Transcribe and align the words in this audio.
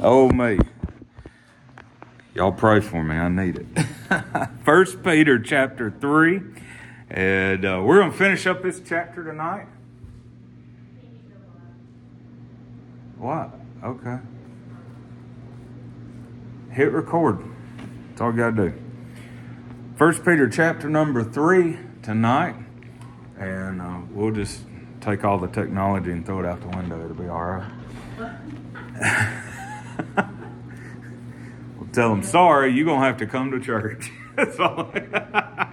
Oh 0.00 0.30
me. 0.30 0.58
Y'all 2.34 2.52
pray 2.52 2.80
for 2.80 3.02
me. 3.02 3.14
I 3.14 3.28
need 3.28 3.58
it. 3.58 3.66
First 4.64 5.02
Peter 5.02 5.38
chapter 5.38 5.90
three, 5.90 6.40
and 7.10 7.64
uh, 7.64 7.82
we're 7.84 7.98
going 7.98 8.10
to 8.10 8.16
finish 8.16 8.46
up 8.46 8.62
this 8.62 8.80
chapter 8.84 9.22
tonight. 9.22 9.66
What? 13.18 13.50
Okay. 13.84 14.18
Hit 16.70 16.90
record. 16.90 17.44
That's 18.08 18.22
all 18.22 18.30
you 18.30 18.38
got 18.38 18.56
to 18.56 18.70
do. 18.70 18.82
First 19.96 20.24
Peter 20.24 20.48
chapter 20.48 20.88
number 20.88 21.22
three 21.22 21.78
tonight, 22.02 22.56
and 23.38 23.82
uh, 23.82 24.00
we'll 24.10 24.32
just 24.32 24.62
take 25.02 25.22
all 25.22 25.38
the 25.38 25.48
technology 25.48 26.12
and 26.12 26.24
throw 26.24 26.40
it 26.40 26.46
out 26.46 26.62
the 26.62 26.76
window. 26.76 27.04
It'll 27.04 27.14
be 27.14 27.28
all 27.28 27.62
right. 28.18 29.38
tell 31.92 32.10
them 32.10 32.22
sorry. 32.22 32.72
You're 32.72 32.86
gonna 32.86 33.04
have 33.04 33.18
to 33.18 33.26
come 33.26 33.50
to 33.50 33.60
church. 33.60 34.10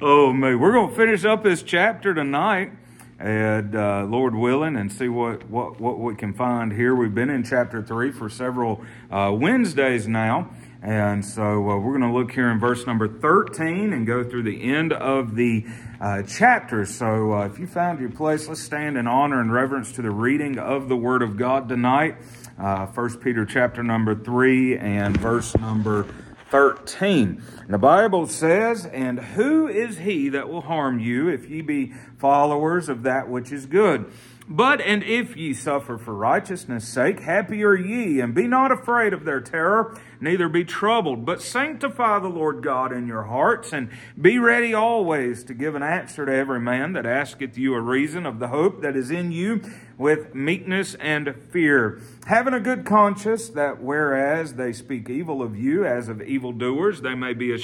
Oh 0.00 0.32
man, 0.32 0.58
we're 0.58 0.72
gonna 0.72 0.94
finish 0.94 1.24
up 1.24 1.42
this 1.42 1.62
chapter 1.62 2.14
tonight, 2.14 2.72
and 3.18 3.76
uh, 3.76 4.04
Lord 4.04 4.34
willing, 4.34 4.76
and 4.76 4.90
see 4.90 5.08
what 5.08 5.48
what 5.48 5.78
what 5.80 5.98
we 5.98 6.14
can 6.14 6.32
find 6.32 6.72
here. 6.72 6.94
We've 6.94 7.14
been 7.14 7.30
in 7.30 7.44
chapter 7.44 7.82
three 7.82 8.12
for 8.12 8.30
several 8.30 8.82
uh, 9.10 9.30
Wednesdays 9.34 10.08
now. 10.08 10.50
And 10.84 11.24
so 11.24 11.42
uh, 11.42 11.78
we're 11.78 11.96
going 11.96 12.12
to 12.12 12.18
look 12.18 12.32
here 12.32 12.50
in 12.50 12.58
verse 12.58 12.88
number 12.88 13.06
13 13.06 13.92
and 13.92 14.04
go 14.04 14.24
through 14.24 14.42
the 14.42 14.64
end 14.74 14.92
of 14.92 15.36
the 15.36 15.64
uh, 16.00 16.22
chapter. 16.22 16.84
So 16.86 17.34
uh, 17.34 17.46
if 17.46 17.60
you 17.60 17.68
found 17.68 18.00
your 18.00 18.10
place, 18.10 18.48
let's 18.48 18.60
stand 18.60 18.96
in 18.96 19.06
honor 19.06 19.40
and 19.40 19.52
reverence 19.52 19.92
to 19.92 20.02
the 20.02 20.10
reading 20.10 20.58
of 20.58 20.88
the 20.88 20.96
Word 20.96 21.22
of 21.22 21.36
God 21.36 21.68
tonight. 21.68 22.16
Uh, 22.58 22.86
First 22.86 23.20
Peter 23.20 23.44
chapter 23.44 23.82
number 23.82 24.14
3 24.14 24.78
and 24.78 25.16
verse 25.16 25.56
number 25.56 26.06
13. 26.50 27.42
The 27.72 27.78
Bible 27.78 28.26
says, 28.26 28.84
And 28.84 29.18
who 29.18 29.66
is 29.66 29.96
he 30.00 30.28
that 30.28 30.50
will 30.50 30.60
harm 30.60 30.98
you 30.98 31.30
if 31.30 31.48
ye 31.48 31.62
be 31.62 31.94
followers 32.18 32.90
of 32.90 33.02
that 33.04 33.30
which 33.30 33.50
is 33.50 33.64
good? 33.64 34.12
But 34.48 34.80
and 34.80 35.02
if 35.02 35.36
ye 35.36 35.54
suffer 35.54 35.96
for 35.96 36.14
righteousness' 36.14 36.86
sake, 36.86 37.20
happy 37.20 37.64
are 37.64 37.76
ye, 37.76 38.20
and 38.20 38.34
be 38.34 38.46
not 38.46 38.72
afraid 38.72 39.12
of 39.12 39.24
their 39.24 39.40
terror, 39.40 39.96
neither 40.20 40.48
be 40.48 40.64
troubled, 40.64 41.24
but 41.24 41.40
sanctify 41.40 42.18
the 42.18 42.28
Lord 42.28 42.62
God 42.62 42.92
in 42.92 43.06
your 43.06 43.22
hearts, 43.22 43.72
and 43.72 43.88
be 44.20 44.38
ready 44.38 44.74
always 44.74 45.44
to 45.44 45.54
give 45.54 45.74
an 45.74 45.82
answer 45.82 46.26
to 46.26 46.34
every 46.34 46.60
man 46.60 46.92
that 46.92 47.06
asketh 47.06 47.56
you 47.56 47.72
a 47.74 47.80
reason 47.80 48.26
of 48.26 48.40
the 48.40 48.48
hope 48.48 48.82
that 48.82 48.96
is 48.96 49.10
in 49.10 49.32
you 49.32 49.62
with 49.96 50.34
meekness 50.34 50.96
and 50.96 51.34
fear, 51.50 52.00
having 52.26 52.52
a 52.54 52.60
good 52.60 52.84
conscience 52.84 53.48
that 53.50 53.80
whereas 53.80 54.54
they 54.54 54.72
speak 54.72 55.08
evil 55.08 55.40
of 55.40 55.56
you 55.56 55.84
as 55.84 56.08
of 56.08 56.20
evildoers, 56.20 57.00
they 57.00 57.14
may 57.14 57.32
be 57.32 57.52
ashamed 57.52 57.61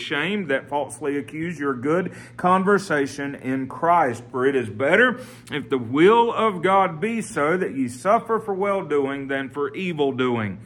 that 0.49 0.69
falsely 0.69 1.17
accuse 1.19 1.59
your 1.59 1.75
good 1.75 2.13
conversation 2.37 3.35
in 3.35 3.69
Christ. 3.69 4.23
For 4.31 4.47
it 4.47 4.57
is 4.57 4.69
better 4.69 5.21
if 5.51 5.69
the 5.69 5.79
will 5.79 6.33
of 6.33 6.63
God 6.63 7.01
be 7.01 7.21
so 7.21 7.57
that 7.57 7.75
ye 7.75 7.89
suffer 7.89 8.39
for 8.39 8.55
well 8.55 8.85
doing 8.85 9.29
than 9.29 9.51
for 9.51 9.75
evil 9.75 10.13
doing. 10.13 10.59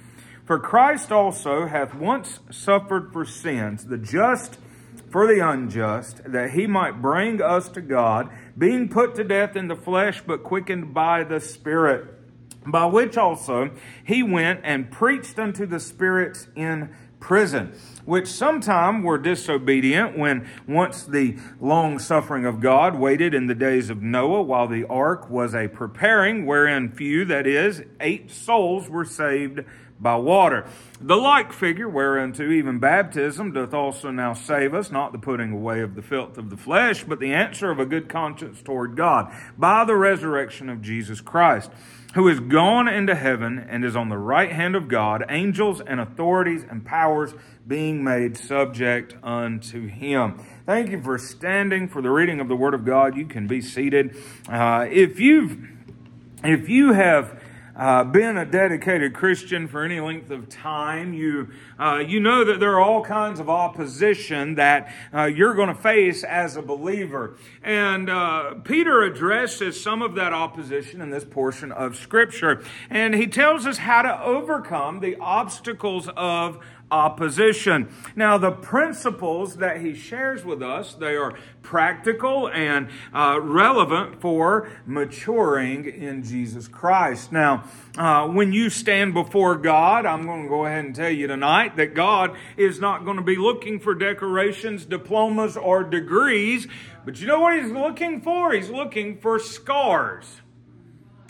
For 0.45 0.59
Christ 0.59 1.13
also 1.13 1.67
hath 1.67 1.95
once 1.95 2.41
suffered 2.51 3.13
for 3.13 3.25
sins, 3.25 3.87
the 3.87 3.99
just 3.99 4.59
for 5.11 5.27
the 5.27 5.47
unjust, 5.47 6.21
that 6.25 6.51
he 6.51 6.67
might 6.67 7.01
bring 7.01 7.41
us 7.41 7.69
to 7.71 7.81
God, 7.81 8.31
being 8.57 8.89
put 8.89 9.15
to 9.15 9.25
death 9.25 9.57
in 9.57 9.69
the 9.69 9.77
flesh, 9.77 10.23
but 10.27 10.43
quickened 10.43 10.93
by 10.93 11.23
the 11.23 11.41
Spirit. 11.41 12.07
By 12.67 12.87
which 12.87 13.17
also 13.17 13.71
he 14.05 14.23
went 14.23 14.61
and 14.63 14.91
preached 14.91 15.39
unto 15.39 15.67
the 15.67 15.81
spirits 15.81 16.49
in 16.55 16.95
prison, 17.23 17.73
which 18.05 18.27
sometime 18.27 19.03
were 19.03 19.17
disobedient 19.17 20.19
when 20.19 20.47
once 20.67 21.05
the 21.05 21.39
long 21.61 21.99
suffering 21.99 22.45
of 22.45 22.61
God 22.61 22.97
waited 22.97 23.33
in 23.33 23.47
the 23.47 23.55
days 23.55 23.89
of 23.89 24.03
Noah 24.03 24.43
while 24.43 24.67
the 24.67 24.85
ark 24.85 25.31
was 25.31 25.55
a 25.55 25.69
preparing, 25.69 26.45
wherein 26.45 26.91
few, 26.91 27.25
that 27.27 27.47
is, 27.47 27.85
eight 28.01 28.31
souls 28.31 28.91
were 28.91 29.05
saved 29.05 29.61
by 30.01 30.17
water. 30.17 30.67
The 31.01 31.17
like 31.17 31.53
figure 31.53 31.89
whereunto 31.89 32.51
even 32.51 32.81
baptism 32.81 33.53
doth 33.53 33.73
also 33.73 34.11
now 34.11 34.35
save 34.35 34.75
us, 34.75 34.91
not 34.91 35.13
the 35.13 35.19
putting 35.19 35.53
away 35.53 35.81
of 35.81 35.95
the 35.95 36.03
filth 36.03 36.37
of 36.37 36.51
the 36.51 36.57
flesh, 36.57 37.05
but 37.05 37.21
the 37.21 37.33
answer 37.33 37.71
of 37.71 37.79
a 37.79 37.87
good 37.87 38.09
conscience 38.09 38.61
toward 38.63 38.97
God, 38.97 39.33
by 39.57 39.85
the 39.85 39.95
resurrection 39.95 40.69
of 40.69 40.83
Jesus 40.83 41.21
Christ, 41.21 41.71
who 42.15 42.29
is 42.29 42.41
gone 42.41 42.89
into 42.89 43.15
heaven 43.15 43.59
and 43.59 43.85
is 43.85 43.97
on 43.97 44.09
the 44.09 44.19
right 44.19 44.53
hand 44.53 44.77
of 44.77 44.89
God, 44.89 45.25
angels 45.29 45.81
and 45.81 45.99
authorities 46.01 46.65
and 46.69 46.85
powers 46.85 47.35
being 47.67 48.05
made 48.05 48.37
subject 48.37 49.15
unto 49.23 49.87
him. 49.87 50.39
Thank 50.67 50.91
you 50.91 51.03
for 51.03 51.17
standing 51.19 51.89
for 51.89 52.03
the 52.03 52.11
reading 52.11 52.41
of 52.41 52.49
the 52.49 52.57
Word 52.57 52.75
of 52.75 52.85
God. 52.85 53.17
You 53.17 53.27
can 53.27 53.47
be 53.47 53.61
seated. 53.61 54.17
Uh, 54.49 54.87
if 54.91 55.19
you've 55.19 55.69
if 56.45 56.69
you 56.69 56.93
have 56.93 57.42
uh, 57.83 58.05
been 58.05 58.37
a 58.37 58.47
dedicated 58.47 59.13
Christian 59.13 59.67
for 59.67 59.83
any 59.83 59.99
length 59.99 60.31
of 60.31 60.49
time, 60.49 61.13
you 61.13 61.49
uh, 61.81 61.99
you 61.99 62.21
know 62.21 62.45
that 62.45 62.61
there 62.61 62.75
are 62.75 62.81
all 62.81 63.03
kinds 63.03 63.41
of 63.41 63.51
opposition 63.51 64.55
that 64.55 64.95
uh, 65.13 65.25
you're 65.25 65.55
going 65.55 65.67
to 65.67 65.75
face 65.75 66.23
as 66.23 66.57
a 66.57 66.63
believer. 66.63 67.37
And 67.61 68.09
uh, 68.09 68.55
Peter 68.63 69.03
addresses 69.03 69.83
some 69.83 70.01
of 70.01 70.15
that 70.15 70.33
opposition 70.33 71.01
in 71.01 71.11
this 71.11 71.25
portion 71.25 71.73
of 71.73 71.97
Scripture, 71.97 72.63
and 72.89 73.17
he 73.17 73.27
tells 73.27 73.67
us 73.67 73.79
how 73.79 74.03
to 74.03 74.23
overcome 74.23 75.01
the 75.01 75.17
obstacles 75.17 76.09
of 76.17 76.65
opposition. 76.93 77.89
Now, 78.15 78.37
the 78.37 78.53
principles 78.53 79.57
that 79.57 79.81
he 79.81 79.95
shares 79.95 80.45
with 80.45 80.63
us, 80.63 80.95
they 80.95 81.17
are 81.17 81.35
practical 81.63 82.49
and 82.49 82.89
uh, 83.15 83.41
relevant 83.41 84.21
for 84.21 84.69
maturing 84.85 85.87
in 85.87 86.23
Jesus 86.23 86.69
Christ. 86.69 87.33
Now, 87.33 87.65
uh, 87.97 88.29
when 88.29 88.53
you 88.53 88.69
stand 88.69 89.15
before 89.15 89.57
God, 89.57 90.05
I'm 90.05 90.25
going 90.25 90.43
to 90.43 90.49
go 90.49 90.67
ahead 90.67 90.85
and 90.85 90.95
tell 90.95 91.11
you 91.11 91.27
tonight 91.27 91.77
that 91.77 91.95
God 91.95 92.37
is 92.57 92.79
not 92.79 93.05
going 93.05 93.17
to 93.17 93.23
be 93.23 93.37
looking 93.37 93.81
for 93.81 93.95
decorations, 93.95 94.85
diplomas, 94.85 95.57
or 95.57 95.83
degrees, 95.83 96.69
but 97.05 97.21
you 97.21 97.27
know 97.27 97.41
what 97.41 97.61
He's 97.61 97.73
looking 97.73 98.21
for? 98.21 98.53
He's 98.53 98.71
looking 98.71 99.17
for 99.17 99.39
scars. 99.39 100.42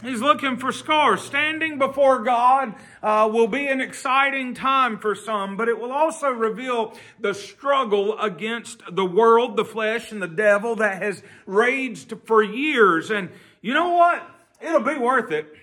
He's 0.03 0.21
looking 0.21 0.57
for 0.57 0.73
scars. 0.73 1.23
Standing 1.23 1.79
before 1.79 2.19
God 2.25 2.75
uh, 3.03 3.31
will 3.33 3.47
be 3.47 3.69
an 3.69 3.81
exciting 3.81 4.53
time 4.53 4.99
for 4.99 5.15
some, 5.15 5.57
but 5.57 5.69
it 5.69 5.79
will 5.79 5.93
also 5.93 6.29
reveal 6.29 6.95
the 7.21 7.33
struggle 7.33 8.19
against 8.19 8.83
the 8.91 9.07
world, 9.07 9.57
the 9.57 9.65
flesh, 9.65 10.11
and 10.11 10.21
the 10.21 10.27
devil 10.27 10.75
that 10.77 11.01
has 11.01 11.23
raged 11.47 12.15
for 12.25 12.43
years. 12.43 13.11
And 13.11 13.31
you 13.61 13.75
know 13.75 13.91
what? 13.91 14.29
It'll 14.61 14.81
be 14.81 14.97
worth 14.97 15.31
it. 15.31 15.55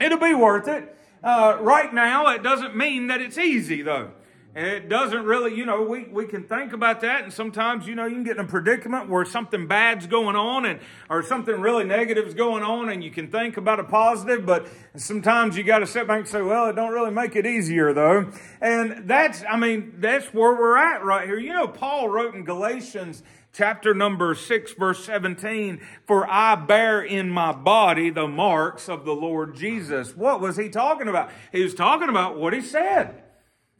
It'll 0.00 0.18
be 0.18 0.34
worth 0.34 0.68
it. 0.68 0.96
Uh, 1.22 1.58
right 1.60 1.92
now, 1.92 2.28
it 2.28 2.42
doesn't 2.42 2.76
mean 2.76 3.08
that 3.08 3.20
it's 3.20 3.36
easy, 3.36 3.82
though. 3.82 4.12
It 4.52 4.88
doesn't 4.88 5.24
really, 5.26 5.54
you 5.54 5.64
know, 5.64 5.82
we, 5.82 6.06
we 6.06 6.26
can 6.26 6.42
think 6.42 6.72
about 6.72 7.02
that, 7.02 7.22
and 7.22 7.32
sometimes, 7.32 7.86
you 7.86 7.94
know, 7.94 8.06
you 8.06 8.16
can 8.16 8.24
get 8.24 8.36
in 8.36 8.44
a 8.44 8.48
predicament 8.48 9.08
where 9.08 9.24
something 9.24 9.68
bad's 9.68 10.08
going 10.08 10.34
on 10.34 10.66
and 10.66 10.80
or 11.08 11.22
something 11.22 11.60
really 11.60 11.84
negative's 11.84 12.34
going 12.34 12.64
on, 12.64 12.88
and 12.88 13.04
you 13.04 13.12
can 13.12 13.30
think 13.30 13.56
about 13.56 13.78
a 13.78 13.84
positive, 13.84 14.44
but 14.44 14.66
sometimes 14.96 15.56
you 15.56 15.62
got 15.62 15.78
to 15.78 15.86
sit 15.86 16.08
back 16.08 16.18
and 16.18 16.28
say, 16.28 16.42
well, 16.42 16.68
it 16.68 16.72
don't 16.74 16.92
really 16.92 17.12
make 17.12 17.36
it 17.36 17.46
easier, 17.46 17.92
though. 17.92 18.32
And 18.60 19.08
that's, 19.08 19.44
I 19.48 19.56
mean, 19.56 19.94
that's 19.98 20.26
where 20.34 20.52
we're 20.52 20.78
at 20.78 21.04
right 21.04 21.28
here. 21.28 21.38
You 21.38 21.52
know, 21.52 21.68
Paul 21.68 22.08
wrote 22.08 22.34
in 22.34 22.44
Galatians 22.44 23.22
chapter 23.52 23.94
number 23.94 24.32
6 24.32 24.74
verse 24.74 25.04
17 25.04 25.80
for 26.06 26.24
i 26.30 26.54
bear 26.54 27.02
in 27.02 27.28
my 27.28 27.50
body 27.50 28.08
the 28.08 28.28
marks 28.28 28.88
of 28.88 29.04
the 29.04 29.12
lord 29.12 29.56
jesus 29.56 30.16
what 30.16 30.40
was 30.40 30.56
he 30.56 30.68
talking 30.68 31.08
about 31.08 31.32
he 31.50 31.60
was 31.60 31.74
talking 31.74 32.08
about 32.08 32.38
what 32.38 32.52
he 32.52 32.60
said 32.60 33.24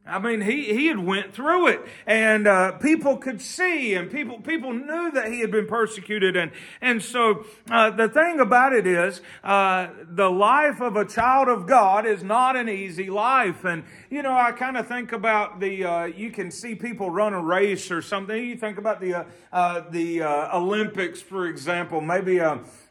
I 0.06 0.18
mean, 0.18 0.40
he, 0.40 0.64
he 0.64 0.86
had 0.86 0.98
went 0.98 1.34
through 1.34 1.68
it 1.68 1.80
and, 2.06 2.46
uh, 2.46 2.72
people 2.78 3.18
could 3.18 3.40
see 3.40 3.94
and 3.94 4.10
people, 4.10 4.40
people 4.40 4.72
knew 4.72 5.10
that 5.12 5.30
he 5.30 5.40
had 5.40 5.50
been 5.50 5.66
persecuted. 5.66 6.36
And, 6.36 6.52
and 6.80 7.02
so, 7.02 7.44
uh, 7.70 7.90
the 7.90 8.08
thing 8.08 8.40
about 8.40 8.72
it 8.72 8.86
is, 8.86 9.20
uh, 9.44 9.88
the 10.02 10.30
life 10.30 10.80
of 10.80 10.96
a 10.96 11.04
child 11.04 11.48
of 11.48 11.66
God 11.66 12.06
is 12.06 12.22
not 12.22 12.56
an 12.56 12.68
easy 12.68 13.10
life. 13.10 13.64
And, 13.64 13.84
you 14.08 14.22
know, 14.22 14.32
I 14.32 14.52
kind 14.52 14.78
of 14.78 14.88
think 14.88 15.12
about 15.12 15.60
the, 15.60 15.84
uh, 15.84 16.04
you 16.06 16.30
can 16.30 16.50
see 16.50 16.74
people 16.74 17.10
run 17.10 17.34
a 17.34 17.42
race 17.42 17.90
or 17.90 18.00
something. 18.00 18.42
You 18.42 18.56
think 18.56 18.78
about 18.78 19.00
the, 19.00 19.14
uh, 19.14 19.24
uh, 19.52 19.90
the, 19.90 20.22
Olympics, 20.52 21.20
for 21.20 21.46
example, 21.46 22.00
maybe, 22.00 22.40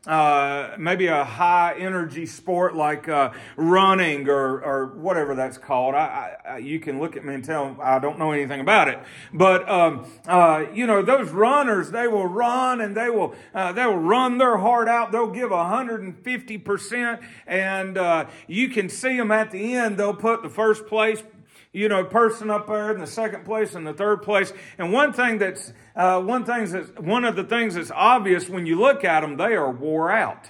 uh, 0.07 0.75
maybe 0.77 1.07
a 1.07 1.25
high 1.25 1.75
energy 1.77 2.25
sport 2.25 2.75
like 2.75 3.09
uh, 3.09 3.31
running 3.57 4.29
or, 4.29 4.61
or 4.63 4.85
whatever 4.95 5.35
that's 5.35 5.57
called. 5.57 5.93
I, 5.93 6.37
I, 6.45 6.57
you 6.57 6.79
can 6.79 6.99
look 6.99 7.17
at 7.17 7.25
me 7.25 7.33
and 7.33 7.43
tell 7.43 7.77
I 7.81 7.99
don't 7.99 8.17
know 8.17 8.31
anything 8.31 8.61
about 8.61 8.87
it. 8.87 8.99
But 9.33 9.67
um, 9.69 10.09
uh, 10.25 10.65
you 10.73 10.87
know 10.87 11.01
those 11.01 11.29
runners, 11.29 11.91
they 11.91 12.07
will 12.07 12.27
run 12.27 12.79
and 12.79 12.95
they 12.95 13.09
will 13.09 13.35
uh, 13.53 13.73
they 13.73 13.85
will 13.85 13.97
run 13.97 14.37
their 14.37 14.57
heart 14.57 14.87
out. 14.87 15.11
They'll 15.11 15.31
give 15.31 15.51
hundred 15.51 16.01
and 16.01 16.17
fifty 16.17 16.57
percent, 16.57 17.19
and 17.45 17.97
uh, 17.97 18.27
you 18.47 18.69
can 18.69 18.87
see 18.87 19.17
them 19.17 19.31
at 19.31 19.51
the 19.51 19.75
end. 19.75 19.97
They'll 19.97 20.13
put 20.13 20.43
the 20.43 20.49
first 20.49 20.87
place 20.87 21.23
you 21.71 21.87
know, 21.87 22.03
person 22.03 22.49
up 22.49 22.67
there 22.67 22.91
in 22.91 22.99
the 22.99 23.07
second 23.07 23.45
place 23.45 23.75
and 23.75 23.85
the 23.85 23.93
third 23.93 24.21
place. 24.21 24.51
And 24.77 24.91
one 24.91 25.13
thing 25.13 25.37
that's 25.37 25.71
uh, 25.95 26.21
one 26.21 26.45
thing 26.45 26.69
that's 26.69 26.89
one 26.99 27.25
of 27.25 27.35
the 27.35 27.43
things 27.43 27.75
that's 27.75 27.91
obvious 27.91 28.49
when 28.49 28.65
you 28.65 28.79
look 28.79 29.03
at 29.03 29.21
them, 29.21 29.37
they 29.37 29.55
are 29.55 29.71
wore 29.71 30.11
out. 30.11 30.49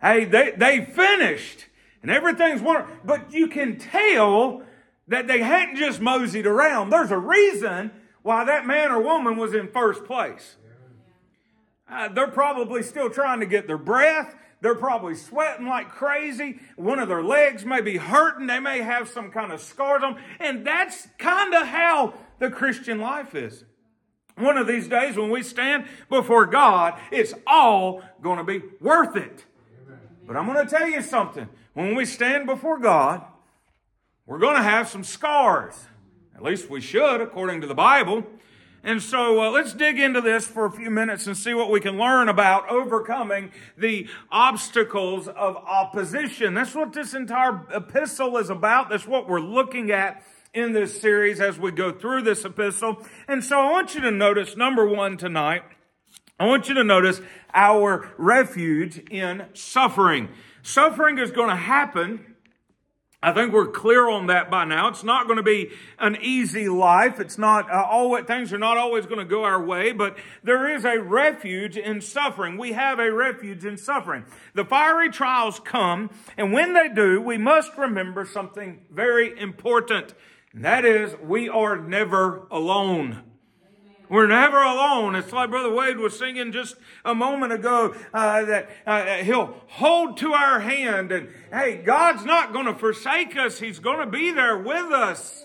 Hey, 0.00 0.24
they 0.24 0.52
they 0.56 0.84
finished 0.84 1.66
and 2.02 2.10
everything's 2.10 2.62
wonderful, 2.62 2.94
but 3.04 3.32
you 3.32 3.48
can 3.48 3.78
tell 3.78 4.62
that 5.08 5.26
they 5.26 5.40
hadn't 5.40 5.76
just 5.76 6.00
moseyed 6.00 6.46
around. 6.46 6.90
There's 6.90 7.10
a 7.10 7.18
reason 7.18 7.90
why 8.22 8.44
that 8.44 8.66
man 8.66 8.92
or 8.92 9.00
woman 9.00 9.36
was 9.36 9.54
in 9.54 9.68
first 9.68 10.04
place. 10.04 10.56
Uh, 11.88 12.08
they're 12.08 12.28
probably 12.28 12.82
still 12.82 13.08
trying 13.08 13.40
to 13.40 13.46
get 13.46 13.66
their 13.66 13.78
breath. 13.78 14.34
They're 14.66 14.74
probably 14.74 15.14
sweating 15.14 15.68
like 15.68 15.90
crazy. 15.90 16.58
One 16.74 16.98
of 16.98 17.06
their 17.06 17.22
legs 17.22 17.64
may 17.64 17.80
be 17.80 17.98
hurting. 17.98 18.48
They 18.48 18.58
may 18.58 18.80
have 18.80 19.08
some 19.08 19.30
kind 19.30 19.52
of 19.52 19.60
scars 19.60 20.02
on. 20.02 20.20
And 20.40 20.66
that's 20.66 21.06
kind 21.18 21.54
of 21.54 21.68
how 21.68 22.14
the 22.40 22.50
Christian 22.50 22.98
life 22.98 23.36
is. 23.36 23.62
One 24.34 24.58
of 24.58 24.66
these 24.66 24.88
days 24.88 25.16
when 25.16 25.30
we 25.30 25.44
stand 25.44 25.86
before 26.08 26.46
God, 26.46 26.98
it's 27.12 27.32
all 27.46 28.02
going 28.20 28.38
to 28.38 28.44
be 28.44 28.60
worth 28.80 29.14
it. 29.14 29.44
But 30.26 30.36
I'm 30.36 30.52
going 30.52 30.66
to 30.66 30.68
tell 30.68 30.88
you 30.88 31.00
something. 31.00 31.48
When 31.74 31.94
we 31.94 32.04
stand 32.04 32.46
before 32.46 32.80
God, 32.80 33.24
we're 34.26 34.40
going 34.40 34.56
to 34.56 34.64
have 34.64 34.88
some 34.88 35.04
scars. 35.04 35.76
At 36.34 36.42
least 36.42 36.68
we 36.68 36.80
should, 36.80 37.20
according 37.20 37.60
to 37.60 37.68
the 37.68 37.74
Bible. 37.76 38.24
And 38.86 39.02
so 39.02 39.42
uh, 39.42 39.50
let's 39.50 39.74
dig 39.74 39.98
into 39.98 40.20
this 40.20 40.46
for 40.46 40.64
a 40.64 40.70
few 40.70 40.92
minutes 40.92 41.26
and 41.26 41.36
see 41.36 41.52
what 41.54 41.70
we 41.72 41.80
can 41.80 41.98
learn 41.98 42.28
about 42.28 42.68
overcoming 42.70 43.50
the 43.76 44.06
obstacles 44.30 45.26
of 45.26 45.56
opposition. 45.56 46.54
That's 46.54 46.72
what 46.72 46.92
this 46.92 47.12
entire 47.12 47.66
epistle 47.74 48.36
is 48.36 48.48
about. 48.48 48.88
That's 48.88 49.04
what 49.04 49.28
we're 49.28 49.40
looking 49.40 49.90
at 49.90 50.22
in 50.54 50.72
this 50.72 51.00
series 51.00 51.40
as 51.40 51.58
we 51.58 51.72
go 51.72 51.90
through 51.90 52.22
this 52.22 52.44
epistle. 52.44 53.04
And 53.26 53.42
so 53.42 53.58
I 53.58 53.72
want 53.72 53.96
you 53.96 54.02
to 54.02 54.12
notice 54.12 54.56
number 54.56 54.86
one 54.86 55.16
tonight. 55.16 55.64
I 56.38 56.46
want 56.46 56.68
you 56.68 56.76
to 56.76 56.84
notice 56.84 57.20
our 57.52 58.12
refuge 58.16 58.98
in 59.10 59.46
suffering. 59.52 60.28
Suffering 60.62 61.18
is 61.18 61.32
going 61.32 61.50
to 61.50 61.56
happen 61.56 62.35
I 63.22 63.32
think 63.32 63.52
we're 63.52 63.68
clear 63.68 64.08
on 64.08 64.26
that 64.26 64.50
by 64.50 64.64
now. 64.64 64.88
It's 64.88 65.02
not 65.02 65.26
going 65.26 65.38
to 65.38 65.42
be 65.42 65.70
an 65.98 66.18
easy 66.20 66.68
life. 66.68 67.18
It's 67.18 67.38
not 67.38 67.70
uh, 67.70 67.82
all 67.82 68.22
things 68.22 68.52
are 68.52 68.58
not 68.58 68.76
always 68.76 69.06
going 69.06 69.18
to 69.18 69.24
go 69.24 69.42
our 69.44 69.62
way, 69.62 69.92
but 69.92 70.18
there 70.44 70.72
is 70.74 70.84
a 70.84 71.00
refuge 71.00 71.78
in 71.78 72.02
suffering. 72.02 72.58
We 72.58 72.72
have 72.72 72.98
a 72.98 73.10
refuge 73.10 73.64
in 73.64 73.78
suffering. 73.78 74.26
The 74.54 74.66
fiery 74.66 75.10
trials 75.10 75.58
come, 75.60 76.10
and 76.36 76.52
when 76.52 76.74
they 76.74 76.88
do, 76.88 77.20
we 77.20 77.38
must 77.38 77.76
remember 77.78 78.26
something 78.26 78.82
very 78.90 79.36
important. 79.38 80.14
And 80.52 80.64
that 80.64 80.84
is 80.84 81.16
we 81.22 81.48
are 81.48 81.76
never 81.76 82.46
alone. 82.50 83.22
We're 84.08 84.28
never 84.28 84.62
alone. 84.62 85.14
It's 85.16 85.32
like 85.32 85.50
Brother 85.50 85.72
Wade 85.72 85.98
was 85.98 86.18
singing 86.18 86.52
just 86.52 86.76
a 87.04 87.14
moment 87.14 87.52
ago 87.52 87.94
uh, 88.14 88.44
that 88.44 88.70
uh, 88.86 89.04
He'll 89.24 89.56
hold 89.68 90.16
to 90.18 90.32
our 90.32 90.60
hand. 90.60 91.10
And 91.10 91.28
hey, 91.52 91.76
God's 91.76 92.24
not 92.24 92.52
going 92.52 92.66
to 92.66 92.74
forsake 92.74 93.36
us, 93.36 93.58
He's 93.58 93.78
going 93.78 94.00
to 94.00 94.06
be 94.06 94.30
there 94.30 94.58
with 94.58 94.92
us. 94.92 95.44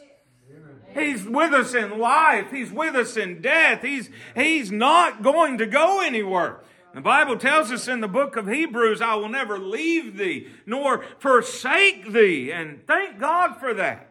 He's 0.93 1.23
with 1.23 1.53
us 1.53 1.73
in 1.73 1.99
life. 1.99 2.51
He's 2.51 2.71
with 2.71 2.95
us 2.95 3.15
in 3.15 3.41
death. 3.41 3.81
He's, 3.81 4.09
he's 4.35 4.71
not 4.71 5.23
going 5.23 5.57
to 5.59 5.65
go 5.65 6.01
anywhere. 6.01 6.59
The 6.93 7.01
Bible 7.01 7.37
tells 7.37 7.71
us 7.71 7.87
in 7.87 8.01
the 8.01 8.09
book 8.09 8.35
of 8.35 8.47
Hebrews, 8.47 9.01
I 9.01 9.15
will 9.15 9.29
never 9.29 9.57
leave 9.57 10.17
thee 10.17 10.49
nor 10.65 11.05
forsake 11.19 12.11
thee. 12.11 12.51
And 12.51 12.85
thank 12.85 13.19
God 13.19 13.57
for 13.59 13.73
that. 13.73 14.10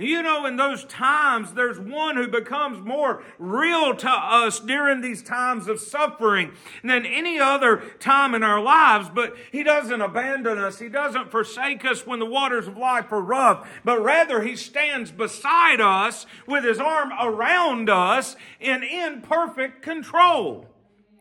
You 0.00 0.22
know, 0.22 0.46
in 0.46 0.54
those 0.54 0.84
times, 0.84 1.54
there's 1.54 1.80
one 1.80 2.14
who 2.14 2.28
becomes 2.28 2.80
more 2.86 3.24
real 3.36 3.96
to 3.96 4.08
us 4.08 4.60
during 4.60 5.00
these 5.00 5.24
times 5.24 5.66
of 5.66 5.80
suffering 5.80 6.52
than 6.84 7.04
any 7.04 7.40
other 7.40 7.78
time 7.98 8.32
in 8.32 8.44
our 8.44 8.62
lives. 8.62 9.10
But 9.12 9.34
He 9.50 9.64
doesn't 9.64 10.00
abandon 10.00 10.56
us. 10.56 10.78
He 10.78 10.88
doesn't 10.88 11.32
forsake 11.32 11.84
us 11.84 12.06
when 12.06 12.20
the 12.20 12.26
waters 12.26 12.68
of 12.68 12.76
life 12.76 13.10
are 13.10 13.20
rough, 13.20 13.68
but 13.84 14.00
rather 14.00 14.42
He 14.42 14.54
stands 14.54 15.10
beside 15.10 15.80
us 15.80 16.26
with 16.46 16.62
His 16.62 16.78
arm 16.78 17.10
around 17.20 17.90
us 17.90 18.36
and 18.60 18.84
in 18.84 19.20
perfect 19.20 19.82
control. 19.82 20.66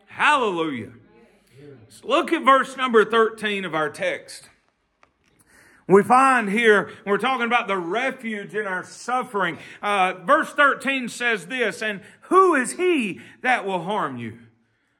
Hallelujah. 0.05 0.91
So 1.89 2.07
look 2.07 2.31
at 2.31 2.45
verse 2.45 2.77
number 2.77 3.03
13 3.03 3.65
of 3.65 3.73
our 3.73 3.89
text. 3.89 4.49
We 5.87 6.03
find 6.03 6.49
here, 6.49 6.91
we're 7.05 7.17
talking 7.17 7.45
about 7.45 7.69
the 7.69 7.77
refuge 7.77 8.53
in 8.53 8.67
our 8.67 8.83
suffering. 8.83 9.57
Uh, 9.81 10.15
verse 10.25 10.49
13 10.49 11.07
says 11.07 11.47
this, 11.47 11.81
and 11.81 12.01
who 12.23 12.55
is 12.55 12.73
he 12.73 13.21
that 13.41 13.65
will 13.65 13.83
harm 13.83 14.17
you? 14.17 14.37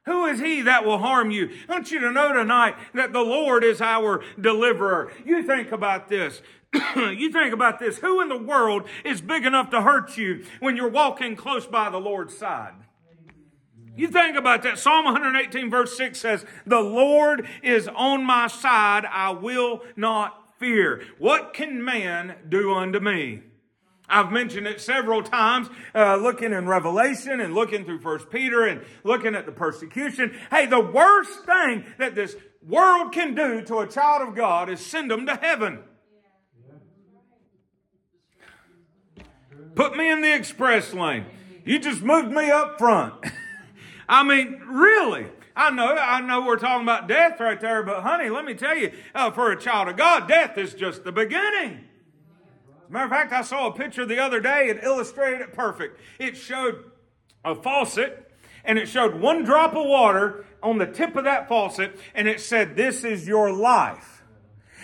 Who 0.06 0.25
is 0.25 0.39
he 0.39 0.62
that 0.62 0.86
will 0.86 1.00
harm 1.00 1.31
you? 1.31 1.50
I 1.68 1.74
want 1.74 1.92
you 1.92 2.00
to 2.00 2.12
know 2.13 2.31
tonight 2.31 2.75
that 2.94 3.12
the 3.12 3.22
Lord 3.22 3.66
is 3.66 3.81
our 3.81 4.24
deliverer. 4.39 5.12
You 5.25 5.44
think 5.44 5.74
about 5.74 6.07
this. 6.07 6.42
you 6.95 7.34
think 7.34 7.54
about 7.54 7.80
this. 7.80 7.98
Who 7.98 8.22
in 8.22 8.30
the 8.30 8.38
world 8.38 8.88
is 9.04 9.19
big 9.19 9.45
enough 9.45 9.69
to 9.72 9.81
hurt 9.81 10.16
you 10.18 10.45
when 10.62 10.78
you're 10.78 10.88
walking 10.88 11.36
close 11.36 11.68
by 11.68 11.89
the 11.89 12.00
Lord's 12.00 12.38
side? 12.38 12.75
You 13.98 14.07
think 14.07 14.38
about 14.38 14.63
that. 14.63 14.80
Psalm 14.80 15.04
118 15.04 15.69
verse 15.69 15.98
6 15.98 16.18
says, 16.18 16.45
The 16.66 16.80
Lord 16.80 17.45
is 17.62 17.89
on 17.89 18.24
my 18.24 18.48
side. 18.48 19.04
I 19.12 19.31
will 19.31 19.81
not 19.98 20.46
fear. 20.59 21.04
What 21.18 21.54
can 21.54 21.83
man 21.83 22.36
do 22.50 22.74
unto 22.74 23.00
me? 23.00 23.42
I've 24.09 24.31
mentioned 24.31 24.68
it 24.68 24.80
several 24.80 25.21
times, 25.21 25.68
uh, 25.94 26.15
looking 26.15 26.54
in 26.54 26.68
Revelation 26.68 27.42
and 27.42 27.54
looking 27.54 27.83
through 27.83 28.00
First 28.00 28.30
Peter 28.30 28.63
and 28.63 28.81
looking 29.04 29.36
at 29.36 29.45
the 29.45 29.51
persecution. 29.51 30.33
Hey, 30.50 30.65
the 30.65 30.80
worst 30.80 31.45
thing 31.45 31.83
that 31.98 32.15
this 32.15 32.36
world 32.65 33.12
can 33.12 33.36
do 33.36 33.62
to 33.63 33.80
a 33.80 33.88
child 33.88 34.27
of 34.27 34.36
God 34.36 34.69
is 34.69 34.86
send 34.86 35.12
them 35.12 35.25
to 35.25 35.36
heaven. 35.36 35.80
Put 39.75 39.95
me 39.95 40.10
in 40.10 40.21
the 40.21 40.33
express 40.33 40.94
lane. 40.94 41.25
You 41.65 41.77
just 41.77 42.01
moved 42.01 42.31
me 42.31 42.50
up 42.50 42.80
front. 42.80 43.13
I 44.10 44.24
mean, 44.24 44.62
really. 44.65 45.27
I 45.57 45.71
know, 45.71 45.95
I 45.95 46.21
know 46.21 46.45
we're 46.45 46.57
talking 46.57 46.83
about 46.83 47.07
death 47.07 47.39
right 47.39 47.59
there, 47.59 47.81
but 47.81 48.04
honey, 48.04 48.30
let 48.30 48.45
me 48.45 48.54
tell 48.54 48.77
you, 48.77 48.92
uh, 49.15 49.31
for 49.31 49.51
a 49.51 49.59
child 49.59 49.88
of 49.88 49.98
God, 49.98 50.27
death 50.27 50.56
is 50.56 50.75
just 50.75 51.04
the 51.04 51.12
beginning. 51.12 51.83
As 52.83 52.89
a 52.89 52.92
matter 52.92 53.06
of 53.06 53.12
fact, 53.12 53.33
I 53.33 53.42
saw 53.42 53.68
a 53.68 53.74
picture 53.74 54.05
the 54.05 54.20
other 54.20 54.39
day 54.39 54.70
and 54.70 54.79
illustrated 54.84 55.41
it 55.41 55.53
perfect. 55.53 56.00
It 56.20 56.38
showed 56.38 56.86
a 57.43 57.55
faucet 57.55 58.31
and 58.63 58.77
it 58.77 58.88
showed 58.88 59.15
one 59.15 59.43
drop 59.43 59.75
of 59.75 59.88
water 59.88 60.46
on 60.62 60.77
the 60.77 60.86
tip 60.86 61.15
of 61.15 61.24
that 61.24 61.48
faucet 61.48 62.00
and 62.13 62.27
it 62.27 62.39
said, 62.39 62.75
This 62.75 63.03
is 63.03 63.27
your 63.27 63.51
life. 63.51 64.22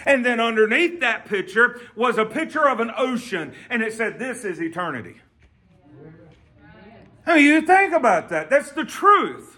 And 0.07 0.25
then 0.25 0.39
underneath 0.39 1.01
that 1.01 1.25
picture 1.25 1.81
was 1.95 2.17
a 2.17 2.25
picture 2.25 2.67
of 2.67 2.79
an 2.79 2.91
ocean 2.97 3.53
and 3.69 3.83
it 3.83 3.93
said, 3.93 4.17
This 4.17 4.43
is 4.43 4.59
eternity. 4.59 5.21
I 7.27 7.35
mean, 7.35 7.45
you 7.45 7.61
think 7.61 7.93
about 7.93 8.29
that. 8.29 8.49
That's 8.49 8.71
the 8.71 8.85
truth. 8.85 9.52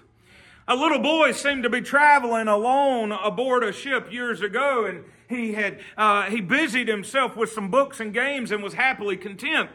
A 0.68 0.76
little 0.76 0.98
boy 0.98 1.32
seemed 1.32 1.62
to 1.62 1.70
be 1.70 1.82
traveling 1.82 2.48
alone 2.48 3.12
aboard 3.12 3.64
a 3.64 3.72
ship 3.72 4.12
years 4.12 4.42
ago, 4.42 4.86
and 4.86 5.04
he 5.30 5.54
had 5.54 5.80
uh, 5.96 6.24
he 6.24 6.42
busied 6.42 6.88
himself 6.88 7.36
with 7.36 7.52
some 7.52 7.70
books 7.70 8.00
and 8.00 8.12
games 8.12 8.52
and 8.52 8.64
was 8.64 8.74
happily 8.74 9.16
content. 9.16 9.70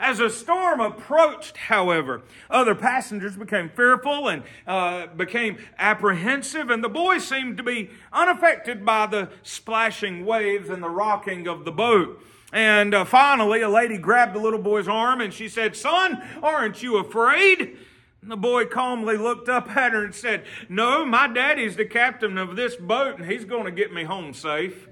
As 0.00 0.18
a 0.18 0.28
storm 0.28 0.80
approached, 0.80 1.56
however, 1.56 2.22
other 2.50 2.74
passengers 2.74 3.36
became 3.36 3.68
fearful 3.68 4.28
and 4.28 4.42
uh, 4.66 5.06
became 5.06 5.58
apprehensive, 5.78 6.70
and 6.70 6.82
the 6.82 6.88
boy 6.88 7.18
seemed 7.18 7.56
to 7.58 7.62
be 7.62 7.90
unaffected 8.12 8.84
by 8.84 9.06
the 9.06 9.28
splashing 9.44 10.26
waves 10.26 10.70
and 10.70 10.82
the 10.82 10.90
rocking 10.90 11.46
of 11.46 11.64
the 11.64 11.70
boat. 11.70 12.20
And 12.52 12.94
uh, 12.94 13.04
finally, 13.04 13.62
a 13.62 13.68
lady 13.68 13.96
grabbed 13.96 14.34
the 14.34 14.40
little 14.40 14.58
boy's 14.58 14.88
arm 14.88 15.20
and 15.20 15.32
she 15.32 15.48
said, 15.48 15.76
Son, 15.76 16.20
aren't 16.42 16.82
you 16.82 16.98
afraid? 16.98 17.78
The 18.24 18.36
boy 18.36 18.66
calmly 18.66 19.16
looked 19.16 19.48
up 19.48 19.74
at 19.76 19.92
her 19.92 20.04
and 20.04 20.14
said, 20.14 20.44
No, 20.68 21.04
my 21.04 21.26
daddy's 21.26 21.74
the 21.74 21.84
captain 21.84 22.38
of 22.38 22.54
this 22.54 22.76
boat 22.76 23.18
and 23.18 23.28
he's 23.28 23.44
going 23.44 23.64
to 23.64 23.72
get 23.72 23.92
me 23.92 24.04
home 24.04 24.32
safe. 24.32 24.88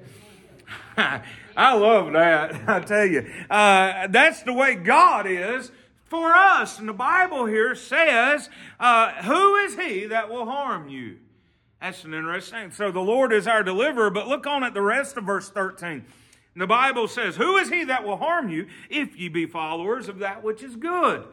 I 0.97 1.75
love 1.75 2.13
that. 2.13 2.55
I 2.69 2.81
tell 2.81 3.07
you, 3.07 3.31
uh, 3.49 4.09
that's 4.09 4.43
the 4.43 4.53
way 4.53 4.75
God 4.75 5.27
is 5.29 5.71
for 6.07 6.35
us. 6.35 6.81
And 6.81 6.89
the 6.89 6.93
Bible 6.93 7.47
here 7.47 7.77
says, 7.77 8.51
uh, 8.81 9.23
Who 9.23 9.57
is 9.57 9.77
he 9.77 10.07
that 10.07 10.29
will 10.29 10.47
harm 10.47 10.89
you? 10.89 11.19
That's 11.81 12.03
an 12.03 12.15
interesting. 12.15 12.59
Thing. 12.59 12.71
So 12.73 12.91
the 12.91 13.01
Lord 13.01 13.33
is 13.33 13.47
our 13.47 13.63
deliverer, 13.63 14.11
but 14.11 14.27
look 14.27 14.47
on 14.47 14.65
at 14.65 14.75
the 14.75 14.83
rest 14.83 15.17
of 15.17 15.25
verse 15.25 15.49
13. 15.49 16.05
The 16.57 16.67
Bible 16.67 17.07
says, 17.07 17.37
Who 17.37 17.57
is 17.59 17.71
he 17.71 17.85
that 17.85 18.05
will 18.05 18.17
harm 18.17 18.49
you 18.49 18.67
if 18.91 19.17
ye 19.17 19.29
be 19.29 19.47
followers 19.47 20.09
of 20.09 20.19
that 20.19 20.43
which 20.43 20.65
is 20.65 20.75
good? 20.75 21.25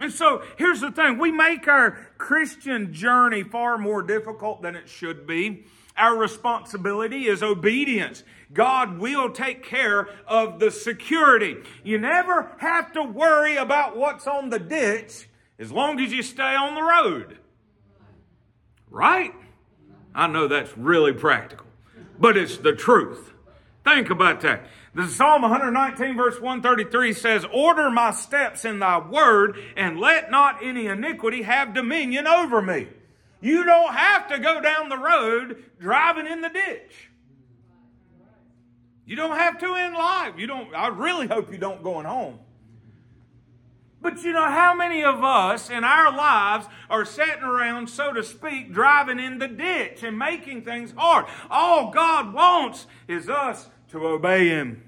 And 0.00 0.10
so 0.10 0.42
here's 0.56 0.80
the 0.80 0.90
thing 0.90 1.18
we 1.18 1.30
make 1.30 1.68
our 1.68 1.98
Christian 2.16 2.92
journey 2.92 3.42
far 3.42 3.76
more 3.76 4.02
difficult 4.02 4.62
than 4.62 4.74
it 4.74 4.88
should 4.88 5.26
be. 5.26 5.64
Our 5.96 6.16
responsibility 6.16 7.26
is 7.26 7.42
obedience. 7.42 8.24
God 8.52 8.98
will 8.98 9.30
take 9.30 9.62
care 9.62 10.08
of 10.26 10.58
the 10.58 10.70
security. 10.70 11.58
You 11.84 11.98
never 11.98 12.52
have 12.58 12.92
to 12.92 13.02
worry 13.02 13.56
about 13.56 13.96
what's 13.96 14.26
on 14.26 14.48
the 14.48 14.58
ditch 14.58 15.28
as 15.58 15.70
long 15.70 16.00
as 16.00 16.10
you 16.12 16.22
stay 16.22 16.54
on 16.54 16.74
the 16.74 16.82
road. 16.82 17.38
Right? 18.88 19.34
I 20.14 20.26
know 20.26 20.48
that's 20.48 20.76
really 20.76 21.12
practical, 21.12 21.66
but 22.18 22.36
it's 22.36 22.56
the 22.56 22.72
truth. 22.72 23.32
Think 23.84 24.10
about 24.10 24.40
that. 24.42 24.66
The 24.94 25.06
Psalm 25.06 25.42
119 25.42 26.16
verse 26.16 26.40
133 26.40 27.12
says, 27.12 27.46
Order 27.52 27.90
my 27.90 28.10
steps 28.10 28.64
in 28.64 28.78
thy 28.80 28.98
word 28.98 29.56
and 29.76 30.00
let 30.00 30.30
not 30.30 30.58
any 30.62 30.86
iniquity 30.86 31.42
have 31.42 31.74
dominion 31.74 32.26
over 32.26 32.60
me. 32.60 32.88
You 33.40 33.64
don't 33.64 33.94
have 33.94 34.28
to 34.28 34.38
go 34.38 34.60
down 34.60 34.88
the 34.88 34.98
road 34.98 35.64
driving 35.78 36.26
in 36.26 36.40
the 36.40 36.50
ditch. 36.50 37.10
You 39.06 39.16
don't 39.16 39.36
have 39.36 39.58
to 39.58 39.74
in 39.74 39.94
life. 39.94 40.34
You 40.36 40.46
don't, 40.46 40.74
I 40.74 40.88
really 40.88 41.26
hope 41.26 41.50
you 41.50 41.58
don't 41.58 41.82
going 41.82 42.06
home. 42.06 42.38
But 44.02 44.22
you 44.22 44.32
know, 44.32 44.48
how 44.48 44.74
many 44.74 45.04
of 45.04 45.22
us 45.22 45.68
in 45.68 45.84
our 45.84 46.10
lives 46.10 46.66
are 46.88 47.04
sitting 47.04 47.42
around, 47.42 47.88
so 47.90 48.12
to 48.12 48.22
speak, 48.22 48.72
driving 48.72 49.18
in 49.18 49.38
the 49.38 49.48
ditch 49.48 50.02
and 50.02 50.18
making 50.18 50.62
things 50.62 50.94
hard? 50.96 51.26
All 51.50 51.90
God 51.90 52.32
wants 52.32 52.86
is 53.06 53.28
us 53.28 53.68
to 53.90 54.06
obey 54.06 54.48
Him. 54.48 54.82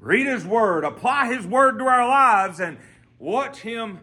Read 0.00 0.26
His 0.26 0.46
Word, 0.46 0.84
apply 0.84 1.32
His 1.34 1.46
Word 1.46 1.78
to 1.78 1.84
our 1.84 2.08
lives, 2.08 2.60
and 2.60 2.78
watch 3.18 3.60
Him 3.60 4.00